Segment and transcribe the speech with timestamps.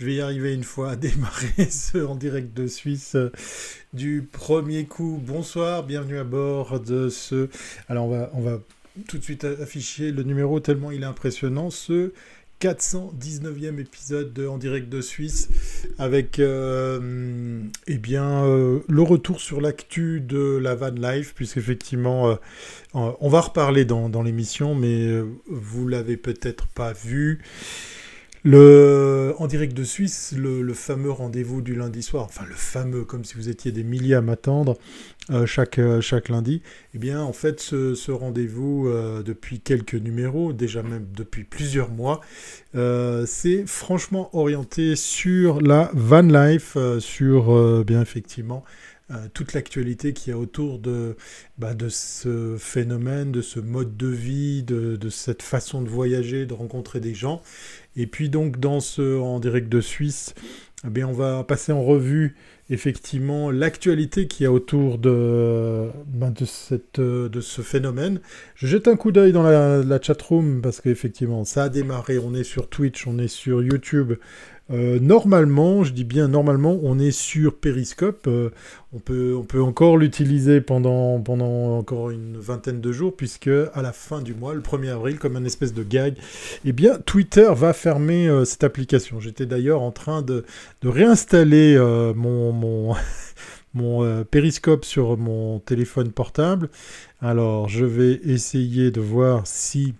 [0.00, 3.30] Je vais y arriver une fois à démarrer ce en direct de Suisse euh,
[3.92, 5.20] du premier coup.
[5.22, 7.50] Bonsoir, bienvenue à bord de ce.
[7.86, 8.60] Alors on va, on va
[9.08, 11.68] tout de suite afficher le numéro tellement il est impressionnant.
[11.68, 12.14] Ce
[12.62, 15.50] 419e épisode de En direct de Suisse
[15.98, 22.38] avec euh, eh bien, euh, le retour sur l'actu de la van life puisqu'effectivement
[22.94, 27.42] on va reparler dans, dans l'émission mais vous l'avez peut-être pas vu.
[28.42, 33.22] Le, en direct de Suisse, le, fameux rendez-vous du lundi soir, enfin le fameux, comme
[33.22, 34.78] si vous étiez des milliers à m'attendre
[35.30, 36.62] euh, chaque, euh, chaque lundi,
[36.94, 42.22] eh bien en fait ce, rendez-vous euh, depuis quelques numéros, déjà même depuis plusieurs mois,
[43.26, 48.64] c'est franchement orienté sur la van life, sur bien effectivement
[49.34, 51.16] toute l'actualité qui y a autour de,
[51.58, 56.54] bah, de ce phénomène, de ce mode de vie, de, cette façon de voyager, de
[56.54, 57.42] rencontrer des gens.
[57.96, 60.34] Et puis donc dans ce en direct de Suisse,
[60.84, 62.36] eh on va passer en revue
[62.70, 68.20] effectivement l'actualité qui y a autour de, de, cette, de ce phénomène.
[68.54, 72.32] Je jette un coup d'œil dans la, la chatroom parce qu'effectivement ça a démarré, on
[72.32, 74.14] est sur Twitch, on est sur YouTube,
[74.72, 78.26] euh, normalement, je dis bien normalement, on est sur Periscope.
[78.28, 78.50] Euh,
[78.92, 83.82] on, peut, on peut encore l'utiliser pendant, pendant encore une vingtaine de jours, puisque à
[83.82, 86.16] la fin du mois, le 1er avril, comme un espèce de gag,
[86.64, 89.18] eh bien, Twitter va fermer euh, cette application.
[89.18, 90.44] J'étais d'ailleurs en train de,
[90.82, 91.76] de réinstaller
[92.14, 92.94] mon, mon,
[94.82, 96.68] sur mon téléphone portable.
[97.20, 99.94] Alors, je vais essayer de voir si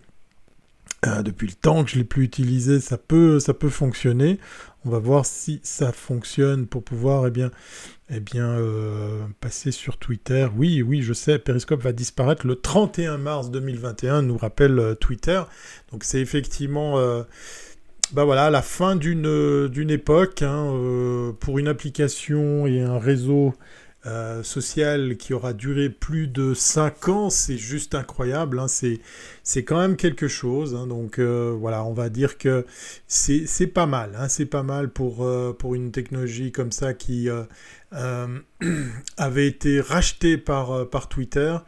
[1.06, 4.38] euh, depuis le temps que je l'ai plus utilisé, ça peut, ça peut fonctionner.
[4.84, 7.50] On va voir si ça fonctionne pour pouvoir eh bien,
[8.10, 10.46] eh bien, euh, passer sur Twitter.
[10.54, 15.42] Oui, oui, je sais, Periscope va disparaître le 31 mars 2021, nous rappelle euh, Twitter.
[15.90, 17.00] Donc c'est effectivement
[18.12, 23.54] bah voilà, la fin d'une, d'une époque hein, pour une application et un réseau
[24.06, 28.58] euh, social qui aura duré plus de 5 ans, c'est juste incroyable.
[28.58, 28.66] Hein.
[28.66, 30.74] C'est quand même quelque chose.
[30.74, 30.86] Hein.
[30.86, 32.64] Donc euh, voilà, on va dire que
[33.06, 34.12] c'est pas mal.
[34.16, 34.28] Hein.
[34.30, 37.28] C'est pas mal pour, euh, pour une technologie comme ça qui
[39.18, 41.58] avait été rachetée par, par Twitter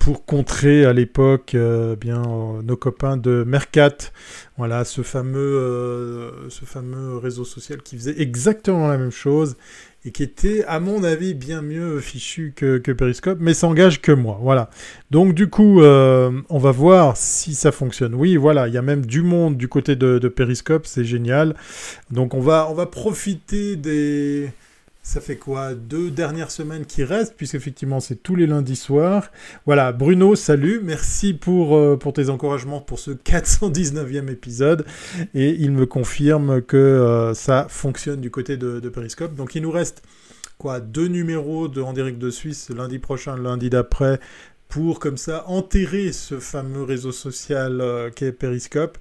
[0.00, 1.56] pour contrer à l'époque
[2.00, 2.22] bien
[2.64, 3.96] nos copains de Mercat,
[4.56, 9.56] voilà ce fameux, ce fameux réseau social qui faisait exactement la même chose
[10.04, 14.38] et qui était, à mon avis, bien mieux fichu que, Periscope, mais s'engage que moi.
[14.40, 14.70] Voilà.
[15.10, 18.14] Donc, du coup, euh, on va voir si ça fonctionne.
[18.14, 21.56] Oui, voilà, il y a même du monde du côté de, de Periscope, c'est génial.
[22.10, 24.50] Donc, on va, on va profiter des
[25.08, 29.30] ça fait quoi Deux dernières semaines qui restent, puisqu'effectivement c'est tous les lundis soirs.
[29.64, 34.84] Voilà, Bruno, salut, merci pour, euh, tes encouragements pour ce 419e épisode.
[35.32, 39.34] Et il me confirme que euh, ça fonctionne du côté de, Periscope.
[39.34, 40.02] Donc il nous reste
[40.58, 44.20] quoi Deux numéros de En direct de Suisse, lundi prochain, lundi d'après,
[44.68, 48.98] pour comme ça enterrer ce fameux réseau social euh, qu'est Periscope.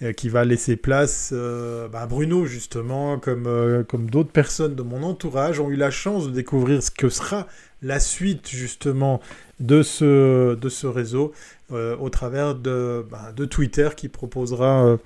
[0.00, 4.76] Euh, qui va laisser place euh, bah, à Bruno, justement, comme, euh, comme d'autres personnes
[4.76, 7.48] de mon entourage ont eu la chance de découvrir ce que sera
[7.82, 9.20] la suite, justement,
[9.58, 11.32] de ce, de ce réseau
[11.70, 14.96] au travers de, bah, de Twitter qui proposera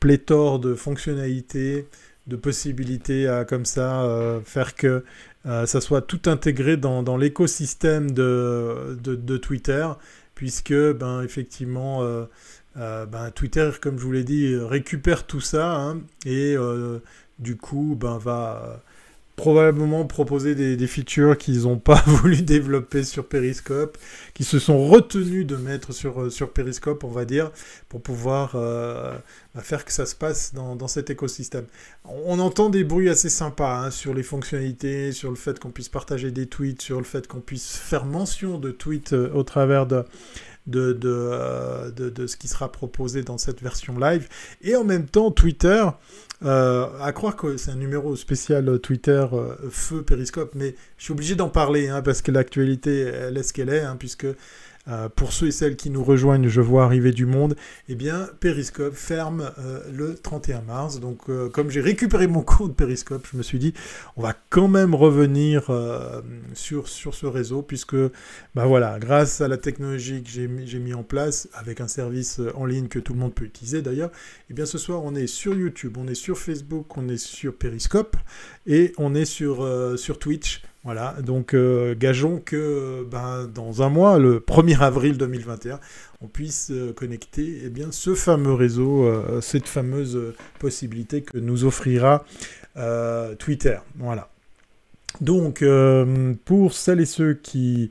[0.00, 1.88] pléthore de fonctionnalités,
[2.26, 5.02] de possibilités à comme ça faire que
[5.44, 9.88] ça soit tout intégré dans, dans l'écosystème de, de, Twitter,
[10.34, 12.24] puisque ben, effectivement euh,
[12.76, 17.00] ben, Twitter, comme je vous l'ai dit, récupère tout ça hein, et euh,
[17.38, 18.76] du coup ben, va euh,
[19.36, 23.98] probablement proposer des, features qu'ils n'ont pas voulu développer sur Periscope,
[24.32, 27.50] qui se sont retenus de mettre sur, sur Periscope, on va dire,
[27.88, 31.64] pour pouvoir ben, faire que ça se passe dans, cet écosystème.
[32.04, 35.88] On entend des bruits assez sympas hein, sur les fonctionnalités, sur le fait qu'on puisse
[35.88, 40.04] partager des tweets, sur le fait qu'on puisse faire mention de tweets au travers de
[40.66, 44.28] de, euh, de, de, ce qui sera proposé dans cette version live.
[44.62, 45.84] Et en même temps, Twitter,
[46.44, 51.12] euh, à croire que c'est un numéro spécial Twitter euh, feu Périscope, mais je suis
[51.12, 54.26] obligé d'en parler hein, parce que l'actualité, elle est ce qu'elle est, hein, puisque
[54.88, 57.54] euh, pour ceux et celles qui nous rejoignent, je vois arriver du monde,
[57.88, 60.98] eh bien, Periscope ferme euh, le 31 mars.
[60.98, 63.74] Donc, euh, comme j'ai récupéré mon compte Periscope, je me suis dit,
[64.16, 65.70] on va quand même revenir
[66.54, 67.96] sur, sur ce réseau, puisque,
[68.54, 72.64] bah voilà, grâce à la technologie que j'ai mis en place, avec un service en
[72.64, 74.10] ligne que tout le monde peut utiliser d'ailleurs,
[74.50, 77.54] eh bien, ce soir, on est sur YouTube, on est sur Facebook, on est sur
[77.54, 78.16] Periscope,
[78.66, 84.40] et on est sur, sur Twitch Voilà, donc gageons que ben, dans un mois, le
[84.40, 85.78] 1er avril 2021,
[86.20, 89.08] on puisse connecter eh bien, ce fameux réseau,
[89.40, 92.24] cette fameuse possibilité que nous offrira
[93.38, 93.78] Twitter.
[93.96, 94.28] Voilà.
[95.20, 95.64] Donc,
[96.44, 97.90] pour celles et ceux qui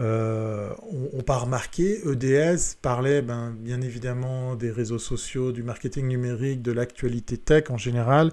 [0.00, 0.70] euh,
[1.12, 6.72] on, pas remarqué, EDS parlait ben, bien évidemment des réseaux sociaux, du marketing numérique, de
[6.72, 8.32] l'actualité tech en général,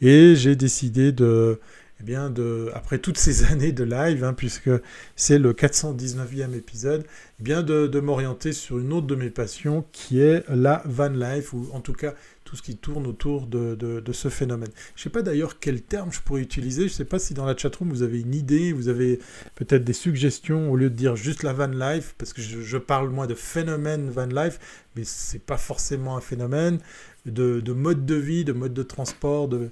[0.00, 1.60] et j'ai décidé de,
[2.02, 4.70] eh bien de, après toutes ces années de live, hein, puisque
[5.14, 7.04] c'est le 419e épisode,
[7.40, 11.52] eh bien de, m'orienter sur une autre de mes passions qui est la van life,
[11.52, 12.14] ou en tout cas
[12.44, 14.68] tout ce qui tourne autour de, de, ce phénomène.
[14.94, 17.34] Je ne sais pas d'ailleurs quel terme je pourrais utiliser, je ne sais pas si
[17.34, 19.20] dans la chatroom vous avez une idée, vous avez
[19.54, 23.10] peut-être des suggestions au lieu de dire juste la van life, parce que je, parle
[23.10, 24.58] moi de phénomène van life,
[24.96, 26.78] mais c'est pas forcément un phénomène,
[27.26, 29.70] de, mode de vie, de mode de transport, de,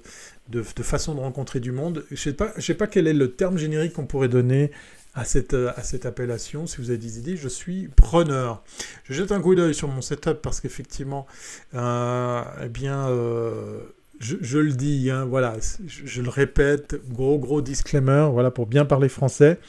[0.51, 2.05] de, façon de rencontrer du monde.
[2.09, 4.71] Je ne sais, pas, sais pas quel est le terme générique qu'on pourrait donner
[5.13, 6.67] à cette, à cette appellation.
[6.67, 8.63] Si vous avez des idées, je suis preneur.
[9.03, 11.25] Je jette un coup d'œil sur mon setup parce qu'effectivement,
[11.73, 13.79] euh, eh bien, euh,
[14.21, 19.09] je, le dis, hein, voilà, je, le répète, gros gros disclaimer, voilà, pour bien parler
[19.09, 19.59] français.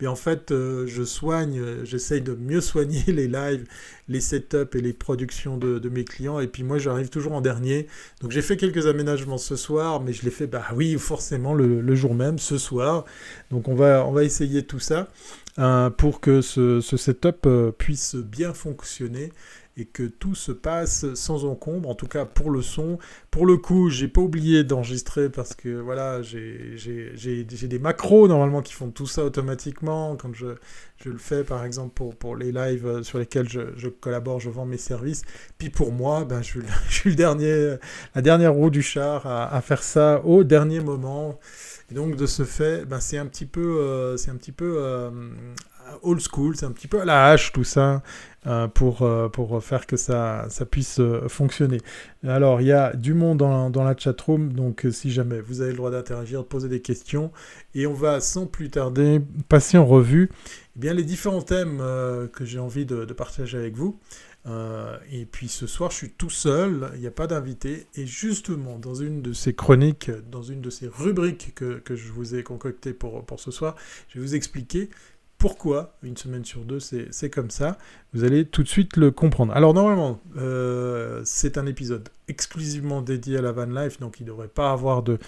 [0.00, 3.66] Mais en fait, euh, je soigne, j'essaye de mieux soigner les lives,
[4.08, 6.40] les setups et les productions de, mes clients.
[6.40, 7.86] Et puis moi, j'arrive toujours en dernier.
[8.20, 11.94] Donc j'ai fait quelques aménagements ce soir, mais je l'ai fait, bah oui, forcément le,
[11.94, 13.04] jour même, ce soir.
[13.50, 15.08] Donc on va, on va essayer tout ça
[15.58, 19.30] euh, pour que ce, ce setup euh, puisse bien fonctionner
[19.80, 22.98] et que tout se passe sans encombre, en tout cas pour le son.
[23.30, 28.74] Pour le coup, j'ai pas oublié d'enregistrer parce que voilà, j'ai des macros normalement qui
[28.74, 30.16] font tout ça automatiquement.
[30.16, 30.48] Quand je,
[31.02, 34.50] je le fais par exemple pour, pour les lives sur lesquels je, je, collabore, je
[34.50, 35.22] vends mes services.
[35.56, 36.60] Puis pour moi, ben, je,
[36.90, 37.76] suis le dernier,
[38.14, 41.38] la dernière roue du char à, faire ça au dernier moment.
[41.90, 45.10] Et donc de ce fait, ben, c'est un petit peu, euh, un petit peu euh,
[46.02, 48.02] old school, c'est un petit peu à la hache tout ça.
[48.46, 51.76] Euh, pour, euh, pour faire que ça, ça puisse euh, fonctionner.
[52.26, 55.72] Alors, il y a du monde dans, dans la chatroom, donc si jamais vous avez
[55.72, 57.32] le droit d'interagir, de poser des questions,
[57.74, 59.20] et on va sans plus tarder
[59.50, 60.30] passer en revue
[60.76, 61.82] eh bien, les différents thèmes
[62.32, 63.98] que j'ai envie de, partager avec vous.
[65.12, 67.88] et puis ce soir, je suis tout seul, il n'y a pas d'invité.
[67.94, 72.10] Et justement, dans une de ces chroniques, dans une de ces rubriques que, que je
[72.10, 73.76] vous ai concoctées pour, pour ce soir,
[74.08, 74.88] je vais vous expliquer
[75.40, 77.78] pourquoi une semaine sur deux c'est comme ça.
[78.12, 79.54] Vous allez tout de suite le comprendre.
[79.54, 84.28] Alors normalement, euh, c'est un épisode exclusivement dédié à la van life, donc il ne
[84.28, 85.18] devrait pas avoir de,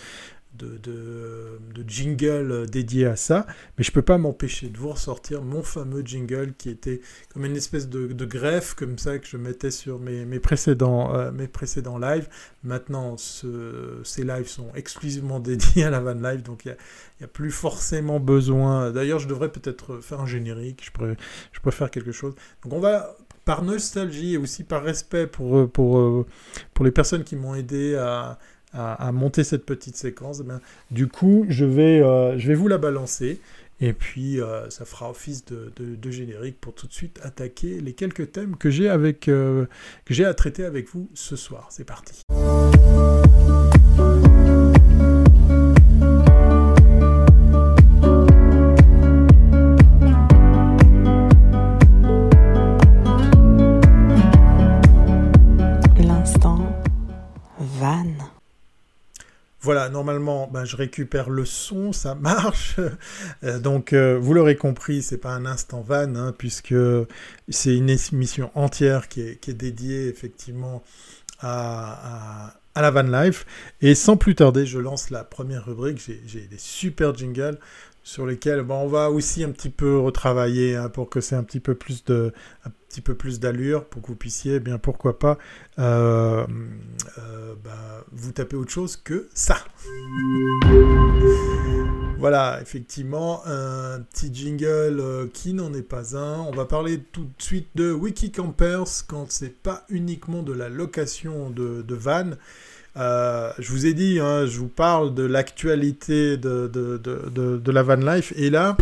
[0.54, 3.46] de, de, jingle dédié à ça,
[3.76, 7.00] mais je peux pas m'empêcher de vous ressortir mon fameux jingle qui était
[7.32, 11.32] comme une espèce de, greffe comme ça que je mettais sur mes, mes précédents, euh,
[11.32, 12.28] mes précédents lives.
[12.62, 17.24] Maintenant, ce, ces lives sont exclusivement dédiés à la van live, donc il n'y a,
[17.24, 18.92] a, plus forcément besoin.
[18.92, 21.16] D'ailleurs, je devrais peut-être faire un générique, je pourrais,
[21.52, 22.34] je pourrais faire quelque chose.
[22.62, 26.26] Donc on va par nostalgie et aussi par respect pour, pour, euh,
[26.74, 28.38] pour les personnes qui m'ont aidé à,
[28.72, 32.78] à, monter cette petite séquence, eh du coup, je vais, euh, je vais vous la
[32.78, 33.40] balancer.
[33.80, 37.94] Et puis, euh, ça fera office de, de, générique pour tout de suite attaquer les
[37.94, 39.66] quelques thèmes que j'ai euh,
[40.04, 41.66] que j'ai à traiter avec vous ce soir.
[41.70, 42.22] C'est parti.
[59.64, 62.76] Voilà, normalement, ben, je récupère le son, ça marche.
[63.44, 66.74] Euh, donc, euh, vous l'aurez compris, c'est pas un instant van, hein, puisque
[67.48, 70.82] c'est une émission entière qui est, dédiée effectivement
[71.40, 73.46] à, la van life.
[73.80, 75.98] Et sans plus tarder, je lance la première rubrique.
[75.98, 77.58] J'ai des super jingles
[78.02, 81.60] sur lesquels on va aussi un petit peu retravailler hein, pour que c'est un petit
[81.60, 82.32] peu plus de
[82.92, 85.38] petit peu plus d'allure pour que vous puissiez, eh bien pourquoi pas,
[85.78, 86.46] euh,
[87.18, 89.56] euh, bah, vous taper autre chose que ça.
[92.18, 96.40] Voilà, effectivement, un petit jingle euh, qui n'en est pas un.
[96.40, 101.48] On va parler tout de suite de Wikicampers quand c'est pas uniquement de la location
[101.48, 101.94] de, de
[102.94, 103.52] van.
[103.58, 107.96] je vous ai dit, hein, je vous parle de l'actualité de, de, de, la van
[107.96, 108.76] life, et là,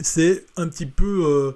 [0.00, 1.54] c'est un petit peu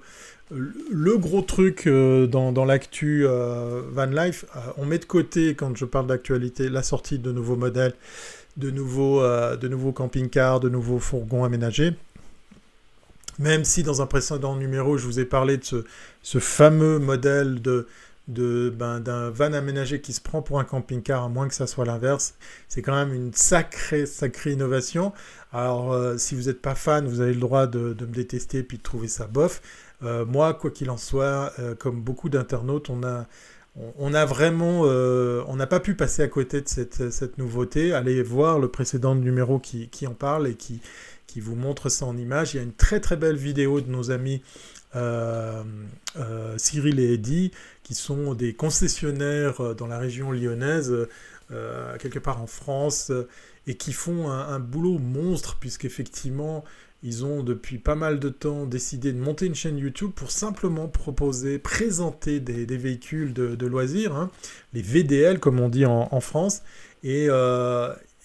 [0.51, 5.77] le gros truc euh, dans, l'actu euh, Van Life, euh, on met de côté, quand
[5.77, 7.95] je parle d'actualité, la sortie de nouveaux modèles,
[8.57, 11.95] de nouveaux, de nouveaux camping-cars, de nouveaux fourgons aménagés.
[13.41, 15.85] Même si dans un précédent numéro, je vous ai parlé de
[16.23, 17.89] ce, fameux modèle de,
[18.29, 21.67] de ben, d'un van aménagé qui se prend pour un camping-car, à moins que ça
[21.67, 22.35] soit l'inverse.
[22.69, 25.13] C'est quand même une sacrée, sacrée innovation.
[25.53, 28.63] Alors, euh, si vous n'êtes pas fan, vous avez le droit de, de, me détester
[28.63, 29.61] puis de trouver ça bof.
[30.03, 33.27] Euh, moi, quoi qu'il en soit, euh, comme beaucoup d'internautes, on a,
[33.99, 37.93] on, a vraiment, on n'a pas pu passer à côté de cette, cette, nouveauté.
[37.93, 40.81] Allez voir le précédent numéro qui, qui en parle et qui,
[41.27, 42.55] qui vous montre ça en image.
[42.55, 44.43] Il y a une très très belle vidéo de nos amis
[46.57, 47.51] Cyril et Eddy,
[47.83, 50.93] qui sont des concessionnaires euh, dans la région lyonnaise,
[52.01, 53.13] quelque part en France,
[53.67, 56.65] et qui font un, boulot monstre, puisqu'effectivement,
[57.05, 60.89] ils ont depuis pas mal de temps décidé de monter une chaîne YouTube pour simplement
[60.89, 64.31] proposer, présenter des, véhicules de, loisirs, hein,
[64.73, 66.63] les VDL comme on dit en, France.
[67.05, 67.29] Et,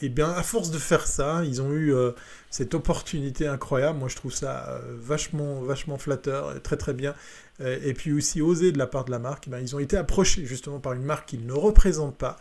[0.01, 2.11] et bien, à force de faire ça, ils ont eu euh,
[2.49, 3.99] cette opportunité incroyable.
[3.99, 7.15] Moi, je trouve ça euh, vachement, vachement flatteur, et très très bien.
[7.59, 9.49] Euh, et puis aussi osé de la part de la marque.
[9.49, 12.37] Ben, ils ont été approchés justement par une marque qu'ils ne représentent pas.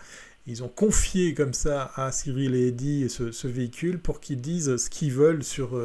[0.47, 4.79] Ils ont confié comme ça à Cyril et Eddy ce, ce véhicule pour qu'ils disent
[4.79, 5.79] ce qu'ils veulent sur,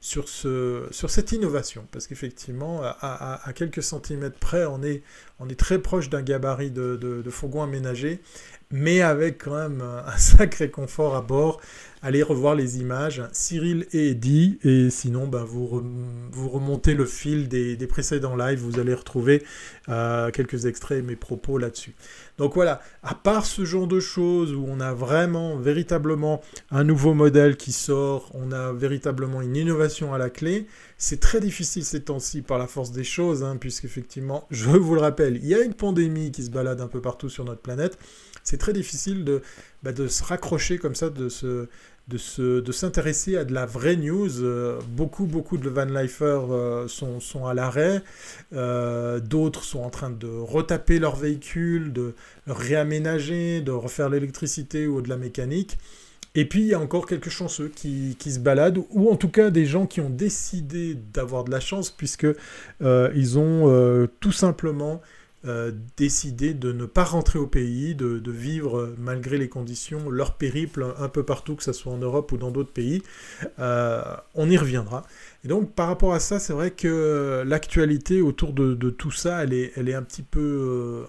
[0.00, 1.86] sur, ce, sur cette innovation.
[1.92, 5.02] Parce qu'effectivement, à, à, quelques centimètres près, on est,
[5.38, 8.22] on est très proche d'un gabarit de, de, de fourgon aménagé
[8.70, 11.60] mais avec quand même un sacré confort à bord.
[12.02, 15.82] Allez revoir les images, Cyril et Eddy, et sinon bah, vous,
[16.30, 19.42] vous, remontez le fil des, précédents lives, vous allez retrouver
[19.88, 21.96] euh, quelques extraits et mes propos là-dessus.
[22.38, 27.14] Donc voilà, à part ce genre de choses où on a vraiment, véritablement un nouveau
[27.14, 30.66] modèle qui sort, on a véritablement une innovation à la clé,
[30.98, 35.00] c'est très difficile ces temps-ci par la force des choses, hein, puisqu'effectivement, je vous le
[35.00, 37.98] rappelle, il y a une pandémie qui se balade un peu partout sur notre planète,
[38.46, 39.42] c'est très difficile de,
[39.82, 41.68] bah, de se raccrocher comme ça, de se
[42.08, 44.42] de, de s'intéresser à de la vraie news.
[44.42, 48.02] Euh, beaucoup, beaucoup de Van euh, sont, sont, à l'arrêt.
[48.52, 52.14] Euh, d'autres sont en train de retaper leur véhicule, de
[52.46, 55.78] réaménager, de refaire l'électricité ou de la mécanique.
[56.36, 59.30] Et puis il y a encore quelques chanceux qui, qui, se baladent, ou en tout
[59.30, 62.26] cas des gens qui ont décidé d'avoir de la chance, puisque
[62.82, 65.00] ils ont tout simplement
[65.46, 70.34] euh, décider de ne pas rentrer au pays, de, vivre euh, malgré les conditions leur
[70.34, 73.02] périple un peu partout, que ce soit en Europe ou dans d'autres pays.
[73.60, 74.02] Euh,
[74.34, 75.04] on y reviendra.
[75.44, 79.52] Et donc par rapport à ça, c'est vrai que l'actualité autour de, tout ça, elle
[79.52, 81.06] est, elle est un petit peu,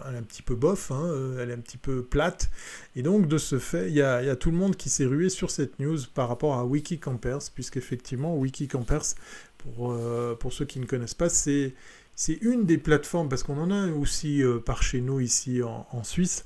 [0.50, 2.52] bof, hein, elle est un petit peu plate.
[2.96, 5.06] Et donc de ce fait, il y a, y a, tout le monde qui s'est
[5.06, 9.16] rué sur cette news par rapport à Wikicampers, puisqu'effectivement Wikicampers,
[9.58, 9.98] pour,
[10.40, 11.74] pour ceux qui ne connaissent pas, c'est
[12.18, 16.04] c'est une des plateformes, parce qu'on en a aussi euh, par chez nous ici en,
[16.04, 16.46] Suisse,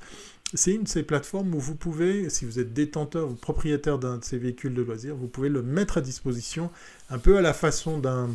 [0.54, 4.18] c'est une de ces plateformes où vous pouvez, si vous êtes détenteur ou propriétaire d'un
[4.18, 6.70] de ces véhicules de loisirs, vous pouvez le mettre à disposition
[7.10, 8.30] un peu à la façon d'un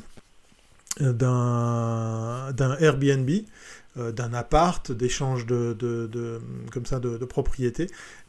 [0.98, 3.30] d'un Airbnb.
[3.98, 6.38] Euh, d'un appart, d'échange de, de,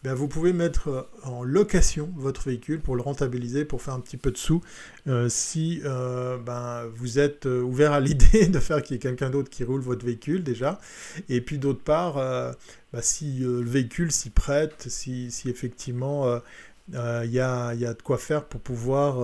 [0.03, 3.99] ben vous pouvez mettre euh, en location votre véhicule pour le rentabiliser, pour faire un
[3.99, 4.61] petit peu de sous,
[5.07, 9.49] euh, si ben, vous êtes ouvert à l'idée de faire qu'il y ait quelqu'un d'autre
[9.49, 10.79] qui roule votre véhicule déjà,
[11.27, 16.39] et puis d'autre part, ben, si le véhicule s'y prête, si, si effectivement
[16.93, 19.19] il y, a, y, a, de quoi faire pour pouvoir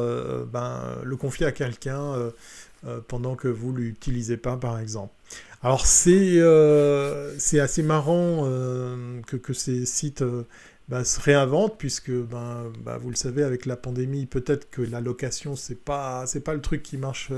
[0.47, 2.31] ben, le confier à quelqu'un
[3.07, 5.13] pendant que vous ne l'utilisez pas par exemple.
[5.63, 10.43] Alors c'est euh, assez marrant euh, que, ces sites euh,
[10.89, 14.99] bah, se réinventent puisque ben, bah, vous le savez avec la pandémie peut-être que la
[14.99, 17.31] location c'est pas c'est pas le truc qui marche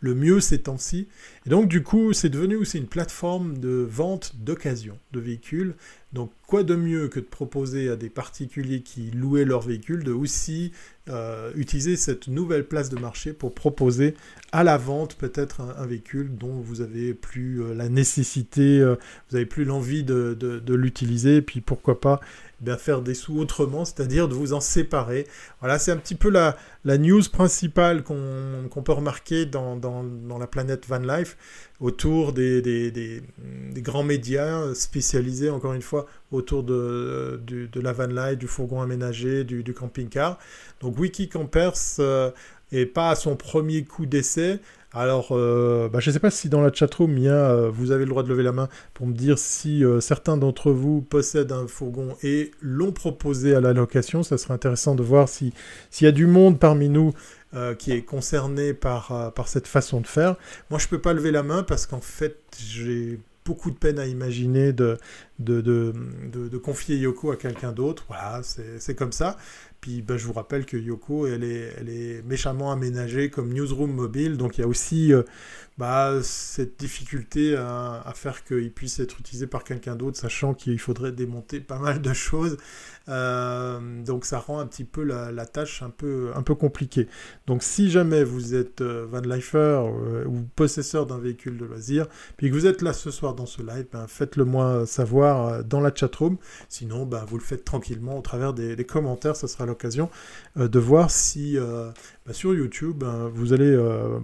[0.00, 1.06] le mieux ces temps-ci.
[1.46, 5.76] Et donc du coup c'est devenu aussi une plateforme de vente d'occasion de véhicules.
[6.12, 10.12] Donc quoi de mieux que de proposer à des particuliers qui louaient leur véhicule de
[10.12, 10.70] aussi
[11.08, 14.14] euh, utiliser cette nouvelle place de marché pour proposer
[14.52, 18.94] à la vente peut-être un, véhicule dont vous avez plus euh, la nécessité, euh,
[19.28, 22.20] vous avez plus l'envie de, l'utiliser, et puis pourquoi pas
[22.60, 25.26] eh bien faire des sous autrement, c'est-à-dire de vous en séparer.
[25.58, 26.54] Voilà, c'est un petit peu la,
[26.84, 29.80] news principale qu'on peut remarquer dans,
[30.38, 31.36] la planète Van Life
[31.80, 33.22] autour des,
[33.78, 39.44] grands médias spécialisés, encore une fois, autour de, de la van life, du fourgon aménagé,
[39.44, 40.38] du, camping-car.
[40.80, 42.30] Donc Wikicampers euh,
[42.72, 44.58] est pas à son premier coup d'essai.
[44.94, 47.70] Alors, euh, bah, je ne sais pas si dans la chatroom, il y a, euh,
[47.70, 51.00] vous avez le droit de lever la main pour me dire si certains d'entre vous
[51.02, 54.22] possèdent un fourgon et l'ont proposé à la location.
[54.22, 55.52] Ça serait intéressant de voir s'il
[56.00, 57.12] y a du monde parmi nous
[57.78, 60.36] qui est concerné par, par cette façon de faire.
[60.70, 63.98] Moi, je ne peux pas lever la main parce qu'en fait, j'ai beaucoup de peine
[63.98, 64.98] à imaginer de,
[65.38, 65.92] de, de,
[66.48, 68.04] de confier Yoko à quelqu'un d'autre.
[68.08, 69.36] Voilà, c'est comme ça
[69.80, 73.92] Puis ben, je vous rappelle que Yoko, elle est, elle est méchamment aménagée comme newsroom
[73.92, 75.22] mobile, donc il y a aussi euh,
[75.78, 81.12] bah, cette difficulté à, faire qu'il puisse être utilisé par quelqu'un d'autre, sachant qu'il faudrait
[81.12, 82.56] démonter pas mal de choses.
[83.08, 87.08] Euh, donc ça rend un petit peu la, tâche un peu, un peu compliquée.
[87.46, 89.82] Donc si jamais vous êtes euh, van lifer
[90.26, 93.62] ou possesseur d'un véhicule de loisir, puis que vous êtes là ce soir dans ce
[93.62, 96.36] live, ben, faites-le moi savoir dans la chatroom.
[96.68, 100.10] Sinon, ben, vous le faites tranquillement au travers des, commentaires, ça sera l'occasion
[100.56, 101.90] euh, de voir si euh,
[102.26, 103.76] bah, sur YouTube euh, vous allez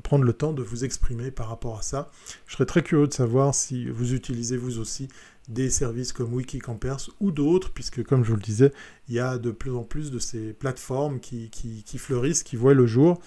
[0.03, 2.11] prendre le temps de vous exprimer par rapport à ça.
[2.47, 5.09] Je serais très curieux de savoir si vous utilisez vous aussi
[5.49, 8.73] des services comme Wikicampers ou d'autres, puisque comme je vous le disais,
[9.09, 11.51] il y a de plus en plus de ces plateformes qui,
[11.97, 13.21] fleurissent, qui voient le jour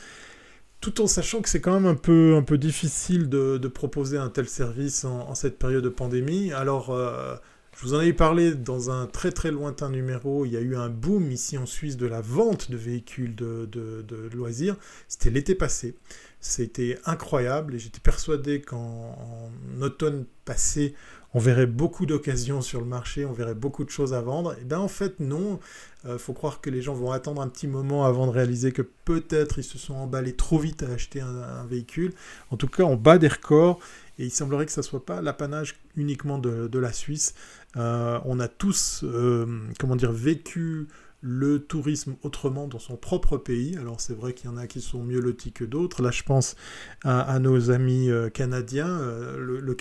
[0.80, 4.30] tout en sachant que c'est quand même un peu, un peu difficile de, proposer un
[4.30, 6.52] tel service en, cette période de pandémie.
[6.54, 6.90] Alors,
[7.78, 10.46] je vous en avais parlé dans un très très lointain numéro.
[10.46, 14.30] Il y a eu un boom ici en Suisse de la vente de véhicules de,
[14.34, 14.76] loisirs.
[15.08, 15.96] C'était l'été passé.
[16.42, 19.16] C'était incroyable et j'étais persuadé qu'en
[19.80, 20.96] automne passé,
[21.34, 24.56] on verrait beaucoup d'occasions sur le marché, on verrait beaucoup de choses à vendre.
[24.60, 25.60] Et bien en fait non,
[26.06, 28.82] euh, faut croire que les gens vont attendre un petit moment avant de réaliser que
[28.82, 32.14] peut-être ils se sont emballés trop vite à acheter un, véhicule.
[32.50, 33.80] En tout cas, on bat des records
[34.20, 37.34] et il semblerait que ça ne soit pas l'apanage uniquement de, la Suisse.
[37.78, 39.46] Euh, on a tous, euh,
[39.80, 40.88] comment dire, vécu
[41.24, 43.78] le tourisme autrement dans son propre pays.
[43.78, 46.02] Alors c'est vrai qu'il y en a qui sont mieux lotis que d'autres.
[46.02, 46.56] Là je pense
[47.04, 49.00] à, nos amis euh, canadiens,
[49.38, 49.74] le,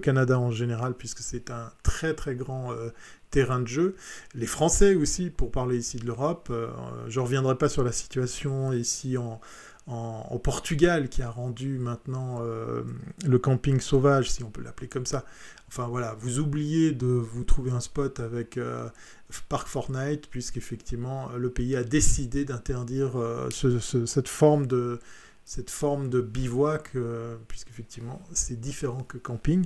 [0.00, 2.74] Canada en général, puisque c'est un très très grand
[3.30, 3.96] terrain de jeu.
[4.34, 6.52] Les Français aussi, pour parler ici de l'Europe.
[7.08, 9.40] je ne reviendrai pas sur la situation ici en,
[9.86, 12.42] au Portugal qui a rendu maintenant
[13.26, 15.24] le camping sauvage, si on peut l'appeler comme ça.
[15.68, 18.88] Enfin voilà, vous oubliez de vous trouver un spot avec euh,
[19.48, 25.00] Park Fortnite, puisqu'effectivement le pays a décidé d'interdire euh, cette forme de,
[26.20, 29.64] bivouac, euh, puisqu'effectivement c'est différent que camping.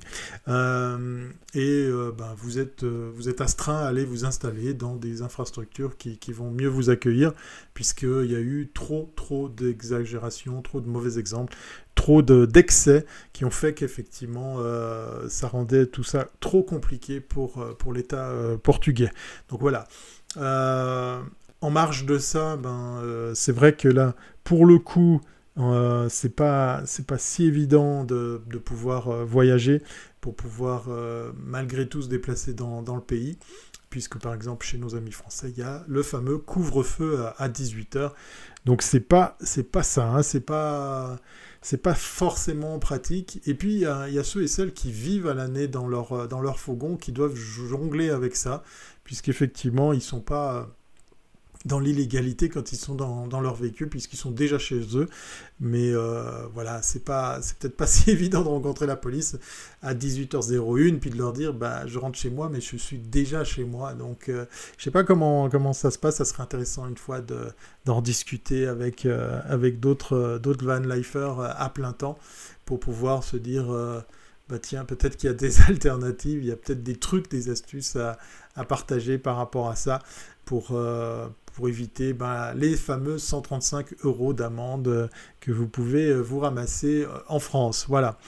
[0.48, 5.96] Euh, et ben, vous, êtes, vous êtes astreint à aller vous installer dans des infrastructures
[5.98, 7.32] qui, vont mieux vous accueillir,
[7.74, 11.54] puisqu'il y a eu trop, trop d'exagérations, trop de mauvais exemples,
[12.00, 14.56] trop d'excès qui ont fait qu'effectivement
[15.28, 19.10] ça rendait tout ça trop compliqué pour, pour l'État portugais.
[19.48, 19.86] Donc voilà.
[20.36, 23.02] en marge de ça, ben,
[23.34, 24.14] c'est vrai que là,
[24.44, 25.20] pour le coup,
[25.58, 29.82] euh, c'est pas pas si évident de, de pouvoir euh, voyager
[30.20, 33.36] pour pouvoir euh, malgré tout se déplacer dans, dans, le pays
[33.90, 38.12] puisque par exemple chez nos amis français il y a le fameux couvre-feu à, 18h
[38.64, 39.36] donc c'est pas
[39.72, 41.18] pas ça hein, c'est pas
[41.62, 43.40] c'est pas forcément pratique.
[43.46, 46.40] Et puis il y, a, ceux et celles qui vivent à l'année dans leur dans
[46.40, 48.62] leur fourgon qui doivent jongler avec ça
[49.04, 50.74] puisqu'effectivement ils sont pas
[51.66, 55.08] dans l'illégalité quand ils sont dans, dans leur véhicule puisqu'ils sont déjà chez eux.
[55.60, 59.36] Mais euh, voilà, c'est pas, peut-être pas si évident de rencontrer la police
[59.82, 63.44] à 18h01 puis de leur dire bah je rentre chez moi mais je suis déjà
[63.44, 63.92] chez moi.
[63.94, 64.46] Donc euh,
[64.78, 66.16] je sais pas comment comment ça se passe.
[66.16, 67.48] Ça serait intéressant une fois de
[67.84, 72.18] d'en discuter avec euh, avec d'autres d'autres van lifers à plein temps
[72.64, 73.66] pour pouvoir se dire
[74.50, 77.50] bah tiens, peut-être qu'il y a des alternatives, il y a peut-être des trucs, des
[77.50, 78.18] astuces à,
[78.64, 80.00] partager par rapport à ça
[80.44, 80.72] pour,
[81.54, 87.08] pour éviter ben, les fameux 135 euros d'amende que vous pouvez euh, vous ramasser euh,
[87.28, 87.86] en France.
[87.88, 88.18] Voilà.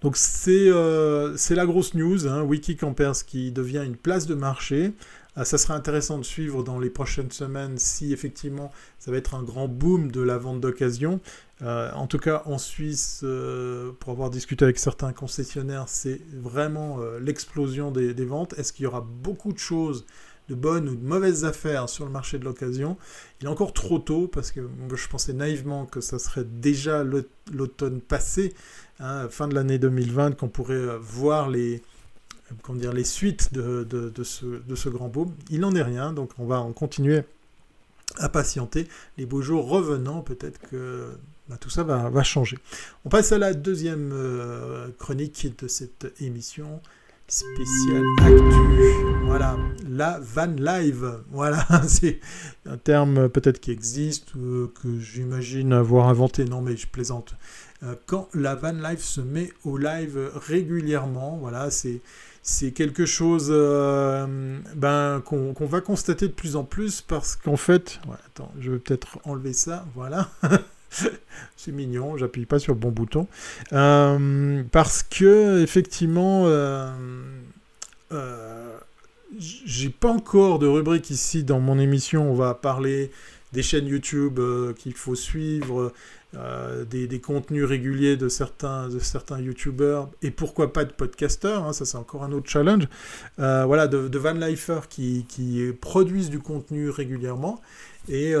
[0.00, 4.92] Donc c'est euh, la grosse news, hein, Wikicampers qui devient une place de marché.
[5.36, 9.42] Ça serait intéressant de suivre dans les prochaines semaines si effectivement ça va être un
[9.42, 11.20] grand boom de la vente d'occasion.
[11.62, 13.24] en tout cas en Suisse,
[14.00, 18.54] pour avoir discuté avec certains concessionnaires, c'est vraiment l'explosion des, ventes.
[18.58, 20.04] Est-ce qu'il y aura beaucoup de choses
[20.48, 22.96] de bonnes ou de mauvaises affaires sur le marché de l'occasion?
[23.40, 24.60] Il est encore trop tôt parce que
[24.94, 28.54] je pensais naïvement que ça serait déjà l'automne passé,
[29.00, 31.82] hein, fin de l'année 2020, qu'on pourrait euh, voir les,
[32.62, 35.32] comment dire, les suites de, de, ce, de ce grand boom.
[35.50, 37.22] Il n'en est rien, donc on va en continuer
[38.18, 38.86] à patienter.
[39.18, 41.10] Les beaux jours revenant, peut-être que
[41.48, 42.58] bah, tout ça va, va, changer.
[43.04, 46.80] On passe à la deuxième euh, chronique de cette émission
[47.26, 49.24] spécial actu.
[49.24, 49.56] Voilà,
[49.88, 51.20] la van live.
[51.30, 52.20] Voilà, c'est
[52.66, 56.44] un terme peut-être qui existe, euh, que j'imagine avoir inventé.
[56.44, 57.34] Non, mais je plaisante.
[57.82, 62.00] Euh, quand la van live se met au live régulièrement, voilà, c'est
[62.42, 68.00] c'est quelque chose euh, ben, qu'on va constater de plus en plus parce qu'en fait,
[68.58, 70.28] je vais peut-être enlever ça, voilà.
[71.56, 73.26] c'est mignon, j'appuie pas sur bon bouton.
[73.72, 76.90] Euh, parce que, effectivement, euh,
[78.12, 78.76] euh,
[79.38, 82.30] j'ai pas encore de rubrique ici dans mon émission.
[82.30, 83.10] On va parler
[83.52, 84.40] des chaînes YouTube
[84.78, 85.92] qu'il faut suivre,
[86.90, 91.84] des, contenus réguliers de certains, de certains YouTubeurs, et pourquoi pas de podcasteurs, hein, ça
[91.84, 92.88] c'est encore un autre challenge,
[93.36, 97.60] voilà, de, de qui, qui, produisent du contenu régulièrement.
[98.08, 98.34] Et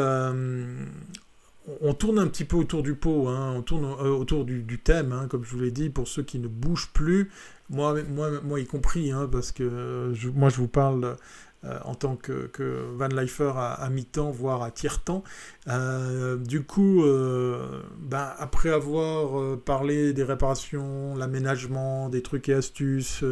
[1.80, 3.54] on tourne un petit peu autour du pot, hein.
[3.56, 6.38] on tourne euh, autour du, thème, hein, comme je vous l'ai dit, pour ceux qui
[6.38, 7.30] ne bougent plus,
[7.70, 11.16] moi, moi, moi y compris, parce que moi je vous parle
[11.64, 12.50] euh, en tant que,
[12.96, 15.22] Van Leifer à, mi-temps, voire à tiers-temps.
[15.68, 17.04] Euh, du coup,
[17.98, 23.24] ben, après avoir parlé des réparations, l'aménagement, des trucs et astuces,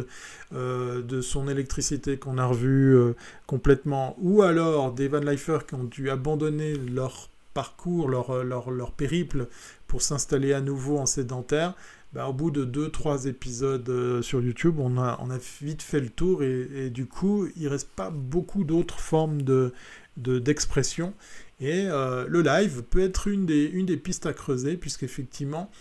[0.51, 3.13] de son électricité qu'on a revu
[3.47, 8.91] complètement, ou alors des Van Leifer qui ont dû abandonner leur parcours, leur, leur, leur
[8.93, 9.47] périple
[9.87, 11.73] pour s'installer à nouveau en sédentaire,
[12.13, 15.17] bah, au bout de 2-3 épisodes euh, sur YouTube, on a,
[15.61, 19.73] vite fait le tour et, du coup, il reste pas beaucoup d'autres formes de,
[20.17, 21.13] d'expression.
[21.61, 25.71] et euh, le live peut être une des, pistes à creuser, puisqu'effectivement,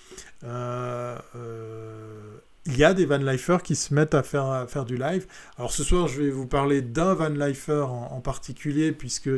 [0.45, 1.19] euh,
[2.67, 5.27] il y a des van lifers qui se mettent à faire, à faire du live.
[5.59, 9.31] Alors ce soir, je vais vous parler d'un van lifer en, en particulier, puisque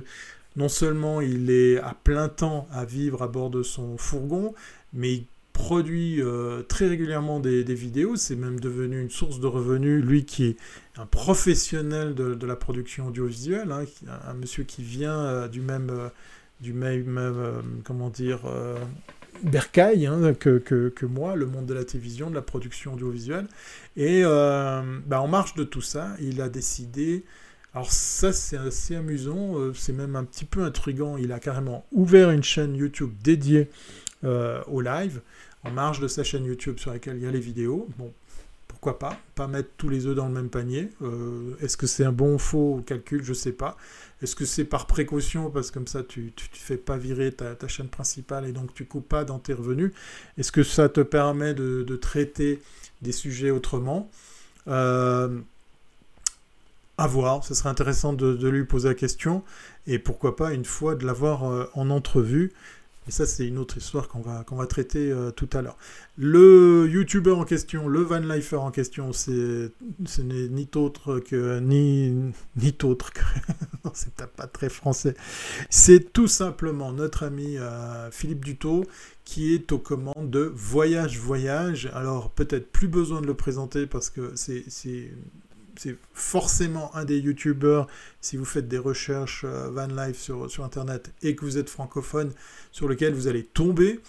[0.56, 4.54] non seulement il est à plein temps à vivre à bord de son fourgon,
[4.92, 5.26] mais il
[5.62, 8.16] produit euh, très régulièrement des, vidéos.
[8.16, 10.04] C'est même devenu une source de revenus.
[10.04, 10.56] Lui qui est
[10.96, 13.84] un professionnel de, la production audiovisuelle, hein,
[14.26, 16.08] un, monsieur qui vient euh, du même, euh,
[16.60, 17.20] du même
[17.84, 18.40] comment dire,
[19.44, 23.46] bercail hein, que, moi, le monde de la télévision, de la production audiovisuelle.
[23.96, 27.24] Et bah, en marge de tout ça, il a décidé
[27.74, 31.16] alors ça, c'est assez amusant, c'est même un petit peu intriguant.
[31.16, 33.70] Il a carrément ouvert une chaîne YouTube dédiée
[34.22, 35.22] au live,
[35.64, 37.88] en marge de sa chaîne YouTube sur laquelle il y a les vidéos.
[37.98, 38.12] Bon,
[38.68, 40.90] pourquoi pas Pas mettre tous les œufs dans le même panier.
[41.02, 43.22] Euh, est-ce que c'est un bon ou faux calcul?
[43.22, 43.76] Je ne sais pas.
[44.22, 47.68] Est-ce que c'est par précaution, parce que comme ça, tu ne fais pas virer ta,
[47.68, 49.92] chaîne principale et donc tu coupes pas dans tes revenus
[50.38, 52.60] Est-ce que ça te permet de, de traiter
[53.02, 54.10] des sujets autrement?
[56.98, 59.42] À voir, ce serait intéressant de, lui poser la question,
[59.86, 62.52] et pourquoi pas une fois de l'avoir euh, en entrevue.
[63.08, 65.76] Et ça, c'est une autre histoire qu'on va, qu'on va traiter euh, tout à l'heure.
[66.16, 69.72] Le YouTuber en question, le Van Lifer en question, c'est,
[70.06, 71.58] ce n'est ni autre que...
[71.58, 73.20] Ni, ni autre que...
[73.84, 75.14] non, c'est pas très français.
[75.68, 78.84] C'est tout simplement notre ami euh, Philippe Dutot
[79.24, 81.90] qui est aux commandes de Voyage Voyage.
[81.94, 85.10] Alors, peut-être plus besoin de le présenter parce que c'est, c'est
[85.76, 87.86] c'est forcément un des youtubeurs,
[88.20, 92.32] si vous faites des recherches euh, van life sur, internet et que vous êtes francophone,
[92.70, 94.00] sur lequel vous allez tomber.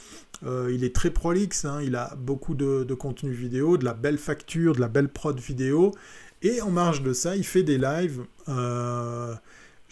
[0.45, 4.17] Euh, il est très prolixe, hein, il a beaucoup de, contenu vidéo, de la belle
[4.17, 5.93] facture, de la belle prod vidéo.
[6.41, 8.23] Et en marge de ça, il fait des lives.
[8.49, 9.34] Euh,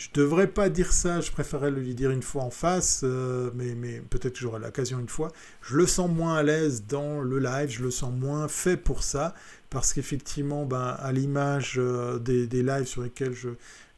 [0.01, 4.01] je devrais pas dire ça, je préférerais lui dire une fois en face, euh, mais,
[4.09, 5.31] peut-être que j'aurai l'occasion une fois.
[5.61, 9.03] Je le sens moins à l'aise dans le live, je le sens moins fait pour
[9.03, 9.35] ça
[9.69, 13.49] parce qu'effectivement, ben, à l'image euh, des, lives sur lesquels je,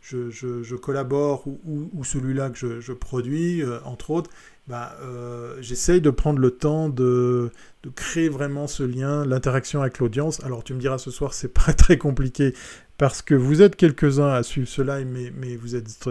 [0.02, 4.30] je, collabore ou, celui-là que je, produis, euh, entre autres,
[4.68, 7.52] ben, euh, j'essaye de prendre le temps de,
[7.96, 10.42] créer vraiment ce lien, l'interaction avec l'audience.
[10.44, 12.54] Alors tu me diras ce soir, c'est pas très compliqué
[12.98, 16.08] parce que vous êtes quelques-uns à suivre ce live, mais, vous êtes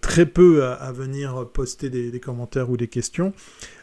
[0.00, 3.34] très peu à, venir poster des, commentaires ou des questions.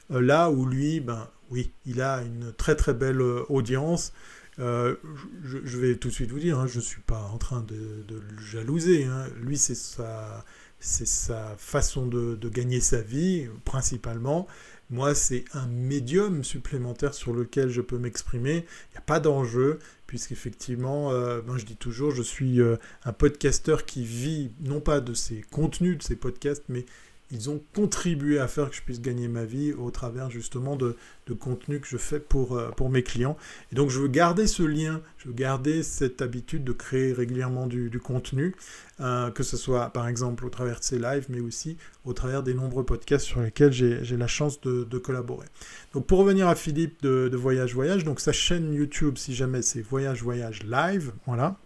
[0.09, 4.13] là où lui, ben oui, il a une très très belle audience.
[4.59, 4.95] Euh,
[5.43, 8.05] je, vais tout de suite vous dire, hein, je ne suis pas en train de,
[8.09, 9.03] le jalouser.
[9.03, 9.25] Hein.
[9.41, 10.45] Lui, c'est sa,
[10.85, 14.47] sa façon de, gagner sa vie, principalement.
[14.91, 18.65] Moi, c'est un médium supplémentaire sur lequel je peux m'exprimer.
[18.89, 23.13] Il n'y a pas d'enjeu, puisqu'effectivement, euh, moi je dis toujours, je suis euh, un
[23.13, 26.85] podcasteur qui vit non pas de ses contenus, de ses podcasts, mais
[27.31, 30.95] ils ont contribué à faire que je puisse gagner ma vie au travers justement de,
[31.27, 33.35] de contenu que je fais pour, euh, pour mes clients.
[33.71, 37.65] Et donc je veux garder ce lien, je veux garder cette habitude de créer régulièrement
[37.65, 38.55] du, contenu,
[38.99, 42.43] euh, que ce soit par exemple au travers de ces lives, mais aussi au travers
[42.43, 45.47] des nombreux podcasts sur lesquels j'ai la chance de, collaborer.
[45.93, 49.81] Donc pour revenir à Philippe de, Voyage Voyage, donc sa chaîne YouTube, si jamais c'est
[49.81, 51.57] Voyage Voyage Live, voilà.